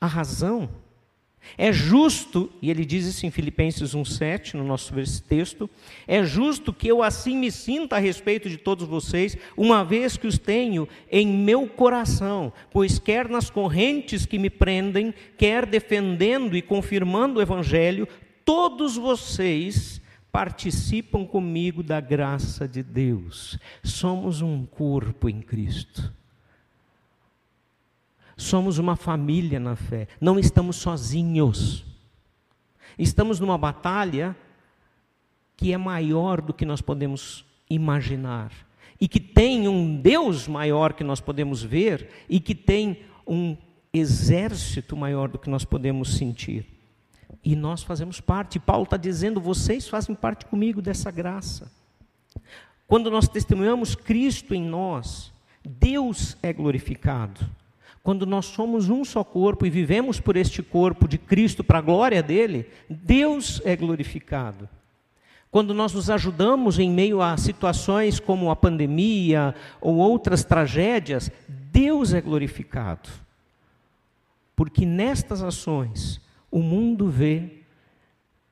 [0.00, 0.70] a razão
[1.58, 4.92] é justo, e ele diz isso em Filipenses 1,7, no nosso
[5.26, 5.68] texto,
[6.06, 10.26] é justo que eu assim me sinta a respeito de todos vocês, uma vez que
[10.26, 16.62] os tenho em meu coração, pois quer nas correntes que me prendem, quer defendendo e
[16.62, 18.08] confirmando o Evangelho,
[18.44, 23.58] todos vocês participam comigo da graça de Deus.
[23.82, 26.12] Somos um corpo em Cristo.
[28.36, 31.84] Somos uma família na fé, não estamos sozinhos.
[32.98, 34.36] Estamos numa batalha
[35.56, 38.52] que é maior do que nós podemos imaginar
[39.00, 43.56] e que tem um Deus maior que nós podemos ver e que tem um
[43.92, 46.66] exército maior do que nós podemos sentir.
[47.44, 48.58] E nós fazemos parte.
[48.58, 51.70] Paulo está dizendo: vocês fazem parte comigo dessa graça.
[52.86, 55.32] Quando nós testemunhamos Cristo em nós,
[55.64, 57.48] Deus é glorificado.
[58.06, 61.82] Quando nós somos um só corpo e vivemos por este corpo de Cristo para a
[61.82, 64.68] glória dele, Deus é glorificado.
[65.50, 72.14] Quando nós nos ajudamos em meio a situações como a pandemia ou outras tragédias, Deus
[72.14, 73.10] é glorificado.
[74.54, 77.54] Porque nestas ações o mundo vê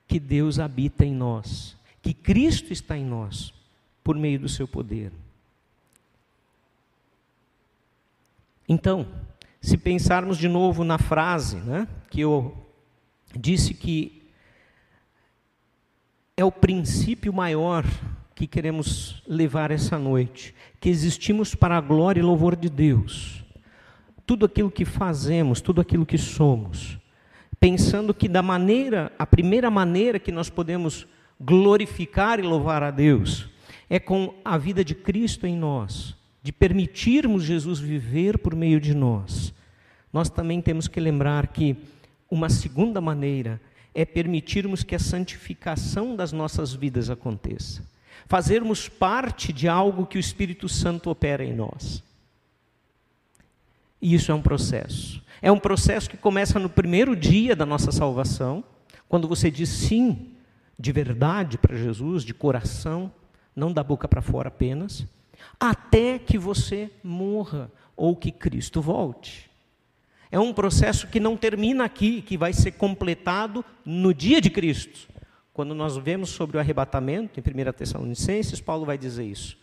[0.08, 3.54] que Deus habita em nós, que Cristo está em nós
[4.02, 5.12] por meio do seu poder.
[8.68, 9.06] Então,
[9.64, 12.54] se pensarmos de novo na frase né, que eu
[13.34, 14.22] disse que
[16.36, 17.82] é o princípio maior
[18.34, 23.42] que queremos levar essa noite, que existimos para a glória e louvor de Deus.
[24.26, 26.98] Tudo aquilo que fazemos, tudo aquilo que somos,
[27.58, 31.06] pensando que da maneira, a primeira maneira que nós podemos
[31.40, 33.48] glorificar e louvar a Deus
[33.88, 36.14] é com a vida de Cristo em nós,
[36.44, 39.54] de permitirmos Jesus viver por meio de nós,
[40.12, 41.74] nós também temos que lembrar que
[42.30, 43.58] uma segunda maneira
[43.94, 47.82] é permitirmos que a santificação das nossas vidas aconteça.
[48.26, 52.04] Fazermos parte de algo que o Espírito Santo opera em nós.
[54.00, 55.22] E isso é um processo.
[55.40, 58.62] É um processo que começa no primeiro dia da nossa salvação,
[59.08, 60.32] quando você diz sim
[60.78, 63.10] de verdade para Jesus, de coração,
[63.56, 65.06] não da boca para fora apenas
[65.58, 69.50] até que você morra ou que Cristo volte.
[70.30, 75.08] É um processo que não termina aqui, que vai ser completado no dia de Cristo.
[75.52, 79.56] Quando nós vemos sobre o arrebatamento, em 1 Tessalonicenses, Paulo vai dizer isso: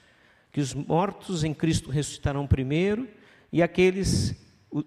[0.51, 3.09] que os mortos em Cristo ressuscitarão primeiro,
[3.51, 4.34] e aqueles,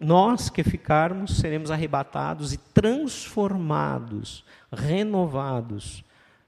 [0.00, 6.02] nós que ficarmos, seremos arrebatados e transformados, renovados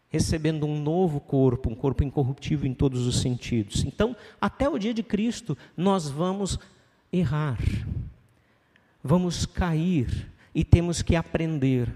[0.08, 3.84] recebendo um novo corpo, um corpo incorruptível em todos os sentidos.
[3.84, 6.58] Então, até o dia de Cristo, nós vamos
[7.12, 7.58] errar,
[9.02, 11.92] vamos cair e temos que aprender.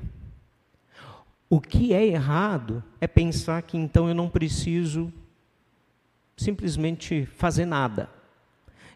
[1.49, 5.13] O que é errado é pensar que então eu não preciso
[6.37, 8.09] simplesmente fazer nada.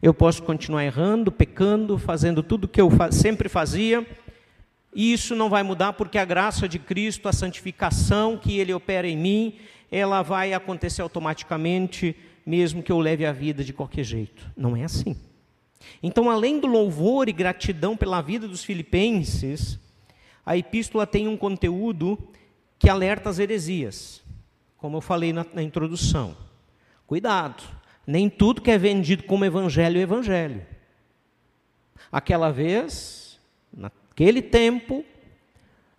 [0.01, 4.07] Eu posso continuar errando, pecando, fazendo tudo o que eu sempre fazia,
[4.95, 9.09] e isso não vai mudar porque a graça de Cristo, a santificação que Ele opera
[9.09, 9.57] em mim,
[9.91, 12.17] ela vai acontecer automaticamente,
[12.47, 14.49] mesmo que eu leve a vida de qualquer jeito.
[14.57, 15.17] Não é assim.
[16.03, 19.79] Então, além do louvor e gratidão pela vida dos filipenses,
[20.47, 22.19] a epístola tem um conteúdo
[22.79, 24.23] que alerta as heresias,
[24.77, 26.37] como eu falei na, na introdução.
[27.07, 27.65] Cuidado,
[28.07, 30.67] nem tudo que é vendido como evangelho é evangelho.
[32.13, 33.41] Aquela vez,
[34.15, 35.05] naquele tempo,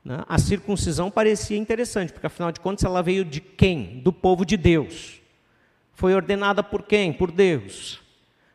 [0.03, 3.99] né, a circuncisão parecia interessante, porque afinal de contas ela veio de quem?
[3.99, 5.19] Do povo de Deus.
[5.93, 7.11] Foi ordenada por quem?
[7.11, 8.01] Por Deus.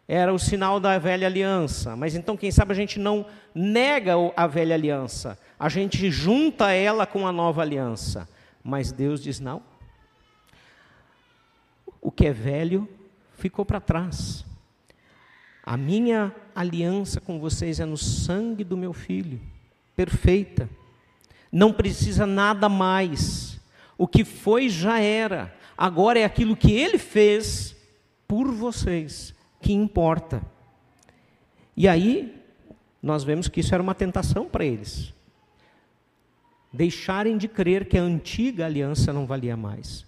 [0.09, 1.95] Era o sinal da velha aliança.
[1.95, 7.07] Mas então, quem sabe a gente não nega a velha aliança, a gente junta ela
[7.07, 8.29] com a nova aliança.
[8.65, 9.63] Mas Deus diz: não.
[12.01, 12.89] O que é velho
[13.37, 14.45] ficou para trás.
[15.65, 19.41] A minha aliança com vocês é no sangue do meu filho,
[19.95, 20.69] perfeita.
[21.53, 23.61] Não precisa nada mais.
[23.99, 25.55] O que foi já era.
[25.77, 27.77] Agora é aquilo que ele fez
[28.27, 30.43] por vocês que importa.
[31.77, 32.41] E aí,
[33.03, 35.13] nós vemos que isso era uma tentação para eles
[36.73, 40.07] deixarem de crer que a antiga aliança não valia mais.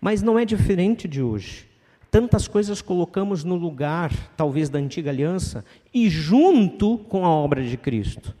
[0.00, 1.66] Mas não é diferente de hoje.
[2.10, 7.76] Tantas coisas colocamos no lugar, talvez, da antiga aliança e junto com a obra de
[7.76, 8.34] Cristo.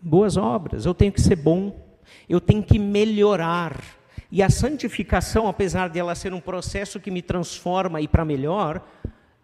[0.00, 1.74] Boas obras, eu tenho que ser bom,
[2.28, 3.82] eu tenho que melhorar.
[4.30, 8.84] E a santificação, apesar de ela ser um processo que me transforma e para melhor,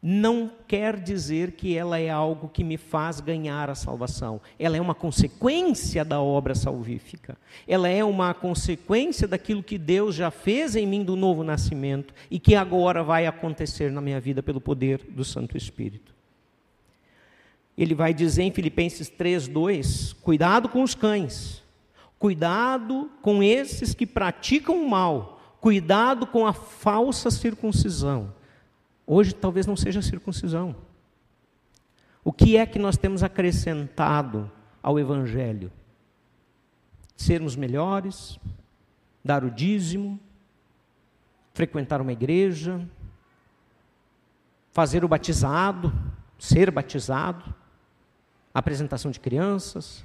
[0.02, 4.40] não quer dizer que ela é algo que me faz ganhar a salvação.
[4.58, 7.36] Ela é uma consequência da obra salvífica.
[7.68, 12.38] Ela é uma consequência daquilo que Deus já fez em mim do novo nascimento e
[12.38, 16.14] que agora vai acontecer na minha vida pelo poder do Santo Espírito.
[17.76, 21.62] Ele vai dizer em Filipenses 3:2, cuidado com os cães.
[22.18, 25.40] Cuidado com esses que praticam o mal.
[25.60, 28.39] Cuidado com a falsa circuncisão
[29.12, 30.76] Hoje talvez não seja circuncisão.
[32.22, 34.48] O que é que nós temos acrescentado
[34.80, 35.72] ao Evangelho?
[37.16, 38.38] Sermos melhores,
[39.24, 40.16] dar o dízimo,
[41.52, 42.88] frequentar uma igreja,
[44.70, 45.92] fazer o batizado,
[46.38, 47.52] ser batizado,
[48.54, 50.04] apresentação de crianças,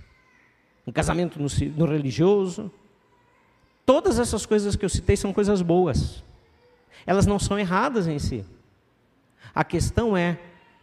[0.87, 1.47] um casamento no,
[1.77, 2.71] no religioso.
[3.85, 6.23] Todas essas coisas que eu citei são coisas boas.
[7.05, 8.43] Elas não são erradas em si.
[9.55, 10.37] A questão é: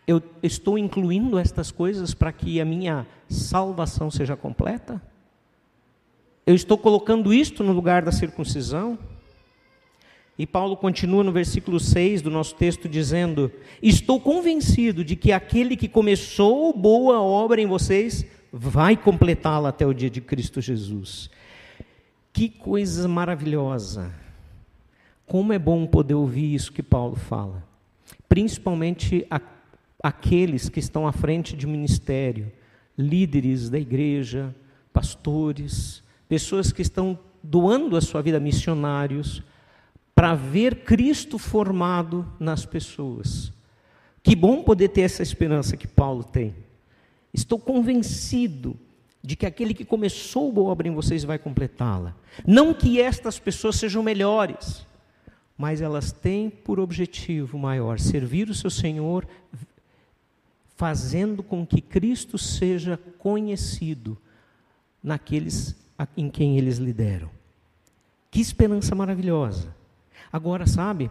[0.06, 5.00] eu estou incluindo estas coisas para que a minha salvação seja completa?
[6.46, 8.98] Eu estou colocando isto no lugar da circuncisão?
[10.38, 13.52] E Paulo continua no versículo 6 do nosso texto dizendo:
[13.82, 19.92] Estou convencido de que aquele que começou boa obra em vocês vai completá-la até o
[19.92, 21.30] dia de Cristo Jesus.
[22.32, 24.10] Que coisa maravilhosa!
[25.26, 27.71] Como é bom poder ouvir isso que Paulo fala
[28.32, 29.38] principalmente a,
[30.02, 32.50] aqueles que estão à frente de ministério,
[32.96, 34.56] líderes da igreja,
[34.90, 39.42] pastores, pessoas que estão doando a sua vida a missionários,
[40.14, 43.52] para ver Cristo formado nas pessoas.
[44.22, 46.54] Que bom poder ter essa esperança que Paulo tem.
[47.34, 48.78] Estou convencido
[49.22, 52.16] de que aquele que começou boa obra em vocês vai completá-la.
[52.46, 54.86] Não que estas pessoas sejam melhores,
[55.57, 59.26] mas elas têm por objetivo maior servir o seu Senhor,
[60.76, 64.18] fazendo com que Cristo seja conhecido
[65.03, 65.76] naqueles
[66.16, 67.30] em quem eles lideram.
[68.30, 69.74] Que esperança maravilhosa.
[70.32, 71.11] Agora, sabe,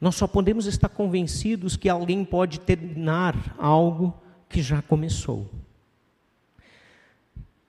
[0.00, 4.14] nós só podemos estar convencidos que alguém pode terminar algo
[4.48, 5.50] que já começou.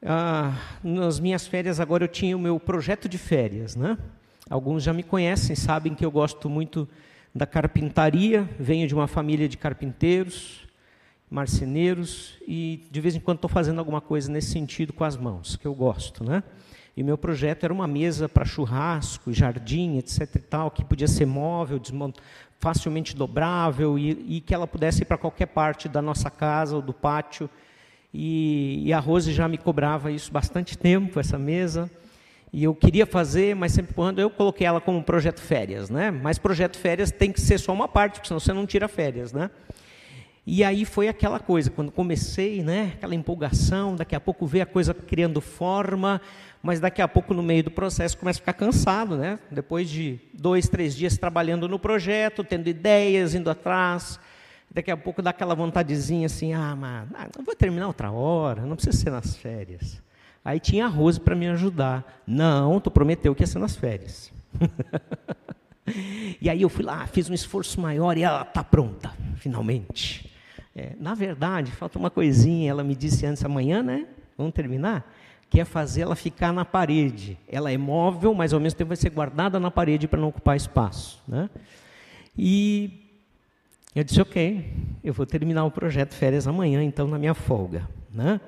[0.01, 0.53] Ah,
[0.83, 3.97] nas minhas férias agora eu tinha o meu projeto de férias, né?
[4.49, 6.87] Alguns já me conhecem, sabem que eu gosto muito
[7.35, 10.65] da carpintaria, venho de uma família de carpinteiros,
[11.29, 15.57] marceneiros e de vez em quando estou fazendo alguma coisa nesse sentido com as mãos,
[15.57, 16.41] que eu gosto, né?
[16.95, 21.27] E meu projeto era uma mesa para churrasco, jardim, etc e tal, que podia ser
[21.27, 21.79] móvel,
[22.57, 26.81] facilmente dobrável e, e que ela pudesse ir para qualquer parte da nossa casa ou
[26.81, 27.47] do pátio.
[28.11, 31.91] E, e a Rose já me cobrava isso bastante tempo, essa mesa.
[32.57, 36.09] E eu queria fazer, mas sempre quando eu coloquei ela como projeto férias, né?
[36.09, 39.31] Mas projeto férias tem que ser só uma parte, porque senão você não tira férias,
[39.31, 39.51] né?
[40.43, 44.65] E aí foi aquela coisa, quando comecei, né, aquela empolgação, daqui a pouco vê a
[44.65, 46.19] coisa criando forma,
[46.63, 49.37] mas daqui a pouco no meio do processo começa a ficar cansado, né?
[49.51, 54.19] Depois de dois, três dias trabalhando no projeto, tendo ideias, indo atrás,
[54.71, 58.75] daqui a pouco dá aquela vontadezinha assim, ah, mas ah, vou terminar outra hora, não
[58.75, 60.06] precisa ser nas férias.
[60.47, 62.21] Aí tinha a Rose para me ajudar.
[62.25, 64.31] Não, tu prometeu que ia ser nas férias.
[66.39, 70.31] e aí eu fui lá, fiz um esforço maior e ela está pronta, finalmente.
[70.73, 74.07] É, na verdade, falta uma coisinha, ela me disse antes, amanhã, né?
[74.37, 75.13] Vamos terminar?
[75.49, 77.37] Que é fazer ela ficar na parede.
[77.45, 80.55] Ela é móvel, mas ao mesmo tempo vai ser guardada na parede para não ocupar
[80.55, 81.21] espaço.
[81.27, 81.49] Né?
[82.37, 83.03] E
[83.93, 84.65] eu disse, ok,
[85.03, 87.85] eu vou terminar o projeto férias amanhã, então, na minha folga.
[88.13, 88.39] Né?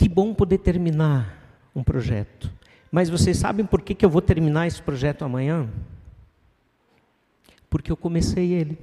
[0.00, 2.50] Que bom poder terminar um projeto.
[2.90, 5.68] Mas vocês sabem por que, que eu vou terminar esse projeto amanhã?
[7.68, 8.78] Porque eu comecei ele.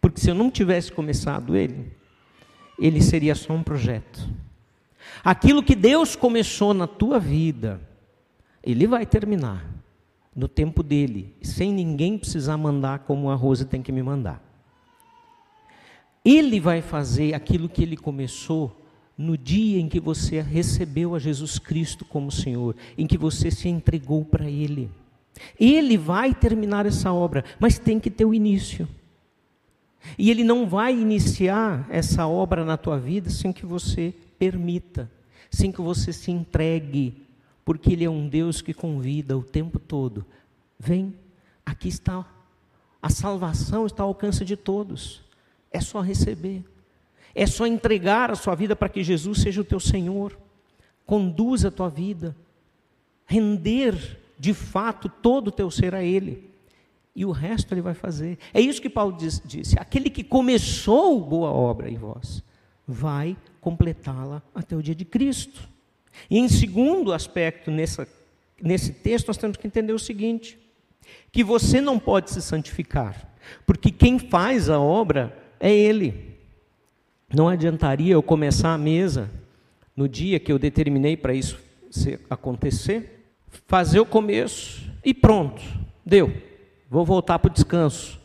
[0.00, 1.92] Porque se eu não tivesse começado ele,
[2.78, 4.26] ele seria só um projeto.
[5.22, 7.78] Aquilo que Deus começou na tua vida,
[8.64, 9.62] ele vai terminar
[10.34, 14.42] no tempo dele, sem ninguém precisar mandar como a Rosa tem que me mandar.
[16.24, 18.81] Ele vai fazer aquilo que ele começou
[19.22, 23.68] no dia em que você recebeu a Jesus Cristo como Senhor, em que você se
[23.68, 24.90] entregou para ele.
[25.58, 28.88] Ele vai terminar essa obra, mas tem que ter o início.
[30.18, 35.10] E Ele não vai iniciar essa obra na tua vida sem que você permita,
[35.50, 37.24] sem que você se entregue,
[37.64, 40.26] porque Ele é um Deus que convida o tempo todo.
[40.78, 41.14] Vem,
[41.64, 42.26] aqui está.
[43.00, 45.22] A salvação está ao alcance de todos.
[45.70, 46.64] É só receber.
[47.34, 50.38] É só entregar a sua vida para que Jesus seja o teu Senhor.
[51.06, 52.36] Conduza a tua vida.
[53.26, 56.52] Render de fato todo o teu ser a Ele
[57.14, 58.38] e o resto ele vai fazer.
[58.52, 62.42] É isso que Paulo diz, disse: aquele que começou boa obra em vós,
[62.86, 65.68] vai completá-la até o dia de Cristo.
[66.30, 68.08] E em segundo aspecto, nessa,
[68.60, 70.58] nesse texto, nós temos que entender o seguinte:
[71.30, 73.30] que você não pode se santificar,
[73.66, 76.31] porque quem faz a obra é Ele.
[77.34, 79.30] Não adiantaria eu começar a mesa
[79.96, 81.58] no dia que eu determinei para isso
[82.30, 83.26] acontecer,
[83.66, 85.62] fazer o começo e pronto,
[86.04, 86.32] deu
[86.92, 88.20] vou voltar para o descanso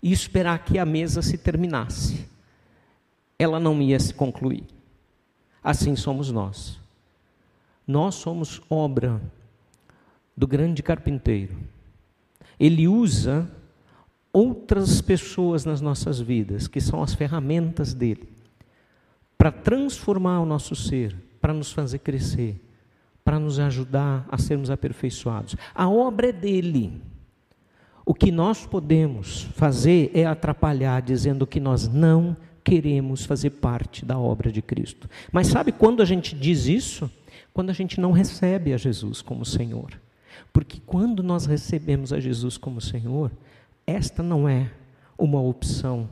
[0.00, 2.24] e esperar que a mesa se terminasse.
[3.36, 4.62] Ela não ia se concluir.
[5.60, 6.78] Assim somos nós.
[7.84, 9.20] Nós somos obra
[10.36, 11.56] do grande carpinteiro.
[12.60, 13.50] Ele usa
[14.32, 18.28] outras pessoas nas nossas vidas, que são as ferramentas dele,
[19.42, 22.62] para transformar o nosso ser, para nos fazer crescer,
[23.24, 25.56] para nos ajudar a sermos aperfeiçoados.
[25.74, 27.02] A obra é dele.
[28.06, 34.16] O que nós podemos fazer é atrapalhar, dizendo que nós não queremos fazer parte da
[34.16, 35.10] obra de Cristo.
[35.32, 37.10] Mas sabe quando a gente diz isso?
[37.52, 40.00] Quando a gente não recebe a Jesus como Senhor.
[40.52, 43.32] Porque quando nós recebemos a Jesus como Senhor,
[43.84, 44.70] esta não é
[45.18, 46.08] uma opção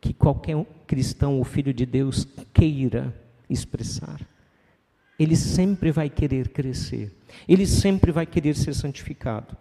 [0.00, 3.14] que qualquer cristão ou filho de Deus queira
[3.48, 4.20] expressar.
[5.18, 7.12] Ele sempre vai querer crescer,
[7.46, 9.56] ele sempre vai querer ser santificado.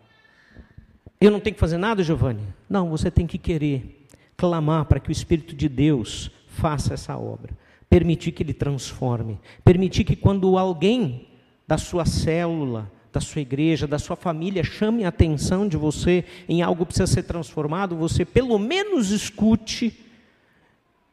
[1.19, 2.43] Eu não tenho que fazer nada, Giovanni?
[2.69, 7.57] Não, você tem que querer clamar para que o Espírito de Deus faça essa obra.
[7.89, 9.37] Permitir que ele transforme.
[9.65, 11.27] Permitir que quando alguém
[11.67, 16.61] da sua célula, da sua igreja, da sua família chame a atenção de você em
[16.61, 20.08] algo que precisa ser transformado, você pelo menos escute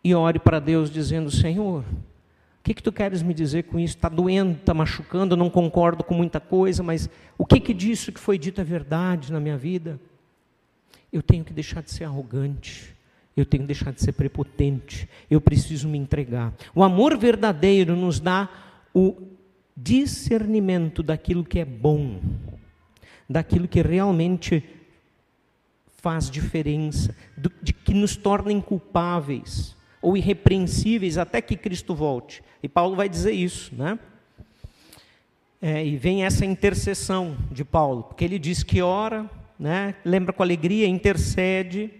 [0.06, 1.84] e ore para Deus dizendo: Senhor,
[2.66, 3.94] que, que tu queres me dizer com isso?
[3.94, 8.18] Está doendo, está machucando, não concordo com muita coisa, mas o que, que disso que
[8.18, 10.00] foi dito é verdade na minha vida?
[11.12, 12.92] Eu tenho que deixar de ser arrogante,
[13.36, 16.52] eu tenho que deixar de ser prepotente, eu preciso me entregar.
[16.74, 18.48] O amor verdadeiro nos dá
[18.92, 19.16] o
[19.76, 22.20] discernimento daquilo que é bom,
[23.30, 24.64] daquilo que realmente
[25.98, 32.42] faz diferença, do, de que nos torna inculpáveis ou irrepreensíveis até que Cristo volte.
[32.62, 33.98] E Paulo vai dizer isso, né?
[35.60, 39.28] É, e vem essa intercessão de Paulo, porque ele diz que ora,
[39.58, 39.94] né?
[40.04, 41.90] lembra com alegria, intercede,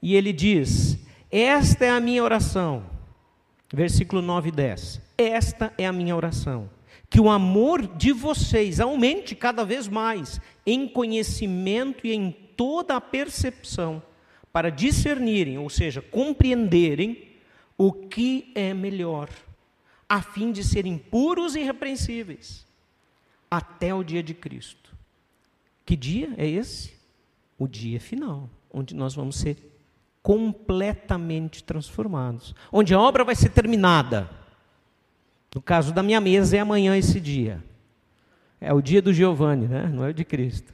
[0.00, 0.98] e ele diz:
[1.30, 2.84] Esta é a minha oração,
[3.72, 5.00] versículo 9 e 10.
[5.18, 6.70] Esta é a minha oração,
[7.10, 13.00] que o amor de vocês aumente cada vez mais em conhecimento e em toda a
[13.00, 14.02] percepção,
[14.56, 17.28] para discernirem, ou seja, compreenderem
[17.76, 19.28] o que é melhor
[20.08, 22.64] a fim de serem puros e irrepreensíveis.
[23.50, 24.96] até o dia de Cristo.
[25.84, 26.94] Que dia é esse?
[27.58, 29.58] O dia final, onde nós vamos ser
[30.22, 34.30] completamente transformados, onde a obra vai ser terminada.
[35.54, 37.62] No caso da minha mesa é amanhã esse dia.
[38.58, 39.86] É o dia do Giovanni, né?
[39.92, 40.72] não é o de Cristo.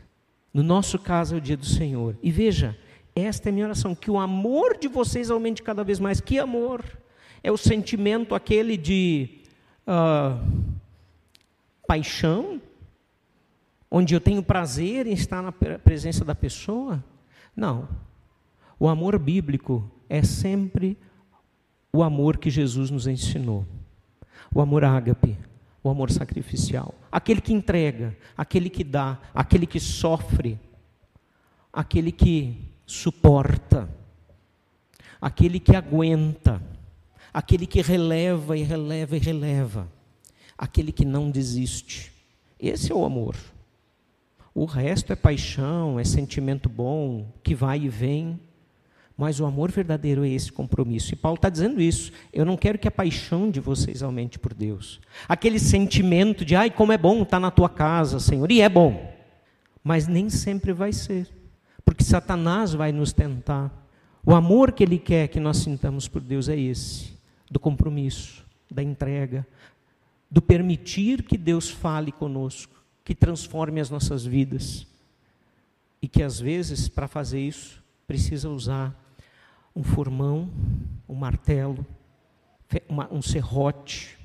[0.55, 2.17] No nosso caso é o dia do Senhor.
[2.23, 2.79] E veja,
[3.15, 6.21] esta é a minha oração, que o amor de vocês aumente cada vez mais.
[6.21, 6.83] Que amor?
[7.43, 9.41] É o sentimento aquele de
[9.87, 10.73] uh,
[11.87, 12.61] paixão,
[13.91, 17.05] onde eu tenho prazer em estar na presença da pessoa?
[17.55, 17.87] Não.
[18.81, 20.97] O amor bíblico é sempre
[21.93, 23.67] o amor que Jesus nos ensinou.
[24.55, 25.37] O amor ágape,
[25.85, 26.95] o amor sacrificial.
[27.11, 30.59] Aquele que entrega, aquele que dá, aquele que sofre,
[31.71, 33.89] aquele que suporta,
[35.21, 36.63] aquele que aguenta,
[37.33, 39.89] aquele que releva e releva e releva,
[40.57, 42.13] aquele que não desiste.
[42.59, 43.37] Esse é o amor.
[44.55, 48.39] O resto é paixão, é sentimento bom, que vai e vem.
[49.17, 51.13] Mas o amor verdadeiro é esse compromisso.
[51.13, 52.13] E Paulo está dizendo isso.
[52.33, 55.01] Eu não quero que a paixão de vocês aumente por Deus.
[55.29, 58.51] Aquele sentimento de, ai, como é bom estar na tua casa, Senhor.
[58.51, 59.13] E é bom.
[59.83, 61.29] Mas nem sempre vai ser.
[61.85, 63.71] Porque Satanás vai nos tentar.
[64.25, 67.13] O amor que ele quer que nós sintamos por Deus é esse:
[67.51, 69.47] do compromisso, da entrega,
[70.31, 74.87] do permitir que Deus fale conosco, que transforme as nossas vidas.
[76.01, 78.95] E que às vezes, para fazer isso, precisa usar
[79.75, 80.51] um formão,
[81.09, 81.87] um martelo,
[83.11, 84.19] um serrote,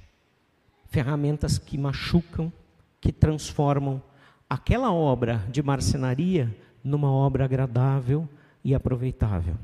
[0.89, 2.51] ferramentas que machucam,
[2.99, 4.01] que transformam
[4.49, 6.55] aquela obra de marcenaria
[6.87, 8.27] numa obra agradável
[8.63, 9.55] e aproveitável.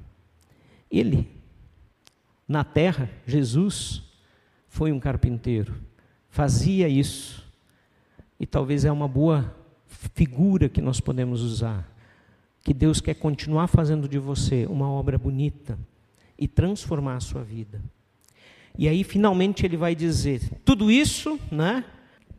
[0.92, 1.30] Ele,
[2.48, 4.04] na terra, Jesus,
[4.68, 5.74] foi um carpinteiro,
[6.30, 7.44] fazia isso,
[8.40, 9.56] e talvez é uma boa
[9.88, 11.94] figura que nós podemos usar
[12.64, 15.78] que Deus quer continuar fazendo de você uma obra bonita
[16.40, 17.82] e transformar a sua vida.
[18.78, 21.84] E aí finalmente ele vai dizer: tudo isso, né?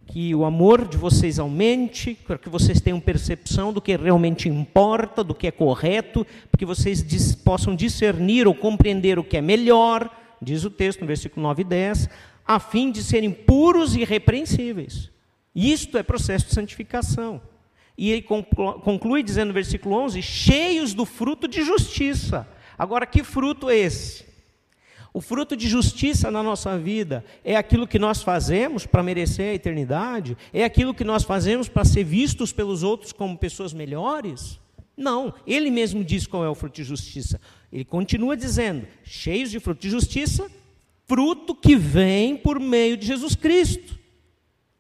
[0.07, 5.25] Que o amor de vocês aumente, para que vocês tenham percepção do que realmente importa,
[5.25, 9.41] do que é correto, para que vocês dis possam discernir ou compreender o que é
[9.41, 12.09] melhor, diz o texto no versículo 9 e 10,
[12.47, 15.11] a fim de serem puros e irrepreensíveis.
[15.55, 17.41] Isto é processo de santificação.
[17.97, 22.47] E ele conclui dizendo no versículo 11: cheios do fruto de justiça.
[22.77, 24.25] Agora, que fruto é esse?
[25.15, 29.55] O fruto de justiça na nossa vida é aquilo que nós fazemos para merecer a
[29.55, 30.37] eternidade?
[30.53, 34.61] É aquilo que nós fazemos para ser vistos pelos outros como pessoas melhores?
[34.97, 37.41] Não, ele mesmo diz qual é o fruto de justiça.
[37.73, 40.51] Ele continua dizendo: cheios de fruto de justiça,
[41.07, 43.97] fruto que vem por meio de Jesus Cristo.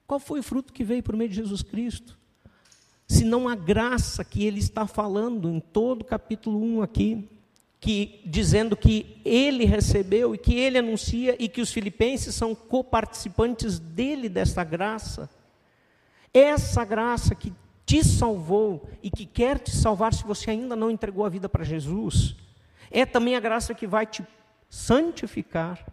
[0.06, 2.18] Qual foi o fruto que veio por meio de Jesus Cristo?
[3.06, 7.28] senão a graça que ele está falando em todo o capítulo 1 aqui,
[7.84, 13.78] que dizendo que ele recebeu e que ele anuncia e que os filipenses são coparticipantes
[13.78, 15.28] dele dessa graça.
[16.32, 17.52] Essa graça que
[17.84, 21.62] te salvou e que quer te salvar se você ainda não entregou a vida para
[21.62, 22.34] Jesus,
[22.90, 24.26] é também a graça que vai te
[24.70, 25.84] santificar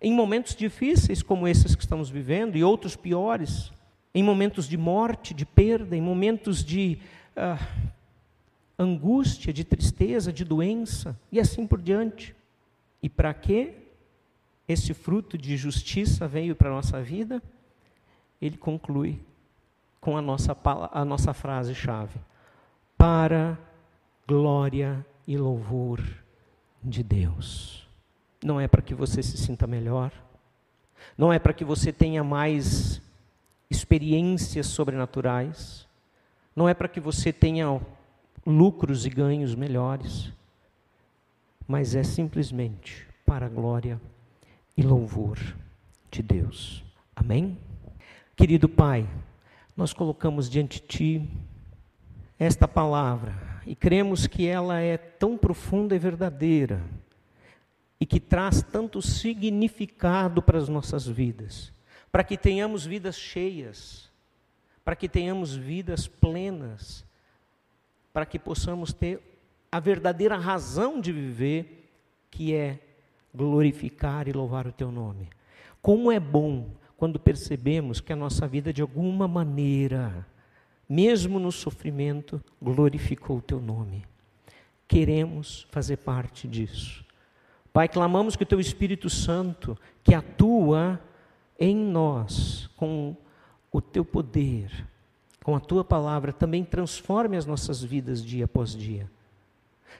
[0.00, 3.70] em momentos difíceis como esses que estamos vivendo e outros piores
[4.14, 6.98] em momentos de morte, de perda, em momentos de
[7.36, 7.91] uh,
[8.78, 12.34] angústia, de tristeza, de doença e assim por diante.
[13.02, 13.74] E para que
[14.68, 17.42] esse fruto de justiça veio para a nossa vida?
[18.40, 19.20] Ele conclui
[20.00, 20.56] com a nossa,
[20.92, 22.18] a nossa frase-chave:
[22.96, 23.58] para
[24.26, 26.00] glória e louvor
[26.82, 27.88] de Deus.
[28.42, 30.12] Não é para que você se sinta melhor,
[31.16, 33.00] não é para que você tenha mais
[33.70, 35.86] experiências sobrenaturais,
[36.54, 37.80] não é para que você tenha
[38.44, 40.32] lucros e ganhos melhores,
[41.66, 44.00] mas é simplesmente para a glória
[44.76, 45.38] e louvor
[46.10, 46.84] de Deus.
[47.14, 47.58] Amém?
[48.36, 49.08] Querido Pai,
[49.76, 51.30] nós colocamos diante de Ti
[52.38, 56.82] esta palavra e cremos que ela é tão profunda e verdadeira
[58.00, 61.72] e que traz tanto significado para as nossas vidas
[62.12, 64.10] para que tenhamos vidas cheias,
[64.84, 67.06] para que tenhamos vidas plenas,
[68.12, 69.20] para que possamos ter
[69.70, 71.90] a verdadeira razão de viver,
[72.30, 72.78] que é
[73.34, 75.30] glorificar e louvar o teu nome.
[75.80, 80.26] Como é bom quando percebemos que a nossa vida, de alguma maneira,
[80.88, 84.04] mesmo no sofrimento, glorificou o teu nome.
[84.86, 87.04] Queremos fazer parte disso.
[87.72, 91.00] Pai, clamamos que o teu Espírito Santo, que atua
[91.58, 93.16] em nós com
[93.72, 94.86] o teu poder,
[95.42, 99.10] com a tua palavra, também transforme as nossas vidas dia após dia.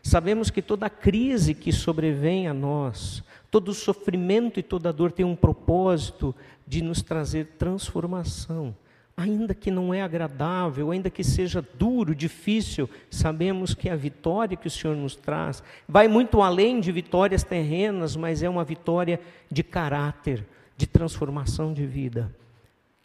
[0.03, 5.37] Sabemos que toda crise que sobrevém a nós, todo sofrimento e toda dor tem um
[5.37, 6.35] propósito
[6.67, 8.75] de nos trazer transformação.
[9.17, 14.67] Ainda que não é agradável, ainda que seja duro, difícil, sabemos que a vitória que
[14.67, 19.21] o Senhor nos traz vai muito além de vitórias terrenas, mas é uma vitória
[19.51, 20.45] de caráter,
[20.77, 22.35] de transformação de vida,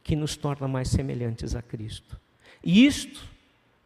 [0.02, 2.18] que nos torna mais semelhantes a Cristo.
[2.64, 3.24] E isto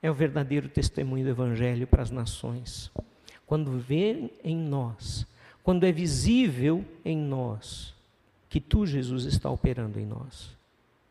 [0.01, 2.91] é o verdadeiro testemunho do Evangelho para as nações.
[3.45, 5.27] Quando vê em nós,
[5.63, 7.93] quando é visível em nós,
[8.49, 10.59] que tu, Jesus, está operando em nós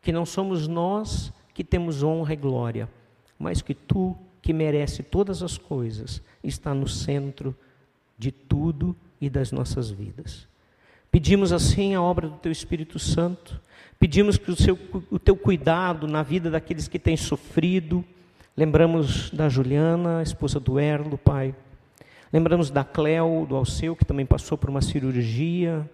[0.01, 2.89] que não somos nós que temos honra e glória,
[3.37, 7.55] mas que tu, que merece todas as coisas, está no centro
[8.17, 10.47] de tudo e das nossas vidas.
[11.11, 13.59] Pedimos assim a obra do teu Espírito Santo,
[13.99, 14.79] pedimos que o, seu,
[15.11, 18.01] o teu cuidado na vida daqueles que têm sofrido,
[18.55, 21.53] lembramos da Juliana, esposa do Erlo, pai,
[22.31, 25.89] lembramos da Cleo, do Alceu, que também passou por uma cirurgia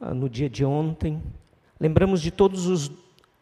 [0.00, 1.22] ah, no dia de ontem,
[1.78, 2.90] lembramos de todos os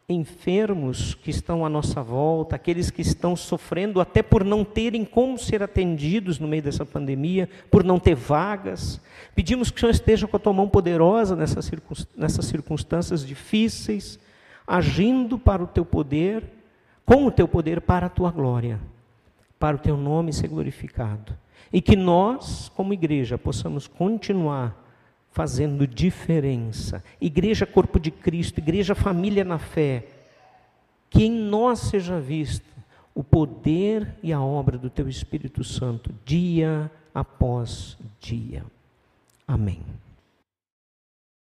[0.09, 5.39] enfermos que estão à nossa volta, aqueles que estão sofrendo até por não terem como
[5.39, 9.01] ser atendidos no meio dessa pandemia, por não ter vagas.
[9.35, 11.71] Pedimos que o Senhor esteja com a tua mão poderosa nessas,
[12.17, 14.19] nessas circunstâncias difíceis,
[14.67, 16.45] agindo para o teu poder,
[17.07, 18.79] com o teu poder para a tua glória,
[19.59, 21.35] para o teu nome ser glorificado.
[21.73, 24.84] E que nós, como igreja, possamos continuar
[25.35, 27.03] fazendo diferença.
[27.21, 30.07] Igreja Corpo de Cristo, Igreja Família na Fé.
[31.11, 32.65] Que em nós seja visto
[33.13, 38.65] o poder e a obra do Teu Espírito Santo, dia após dia.
[39.47, 39.81] Amém.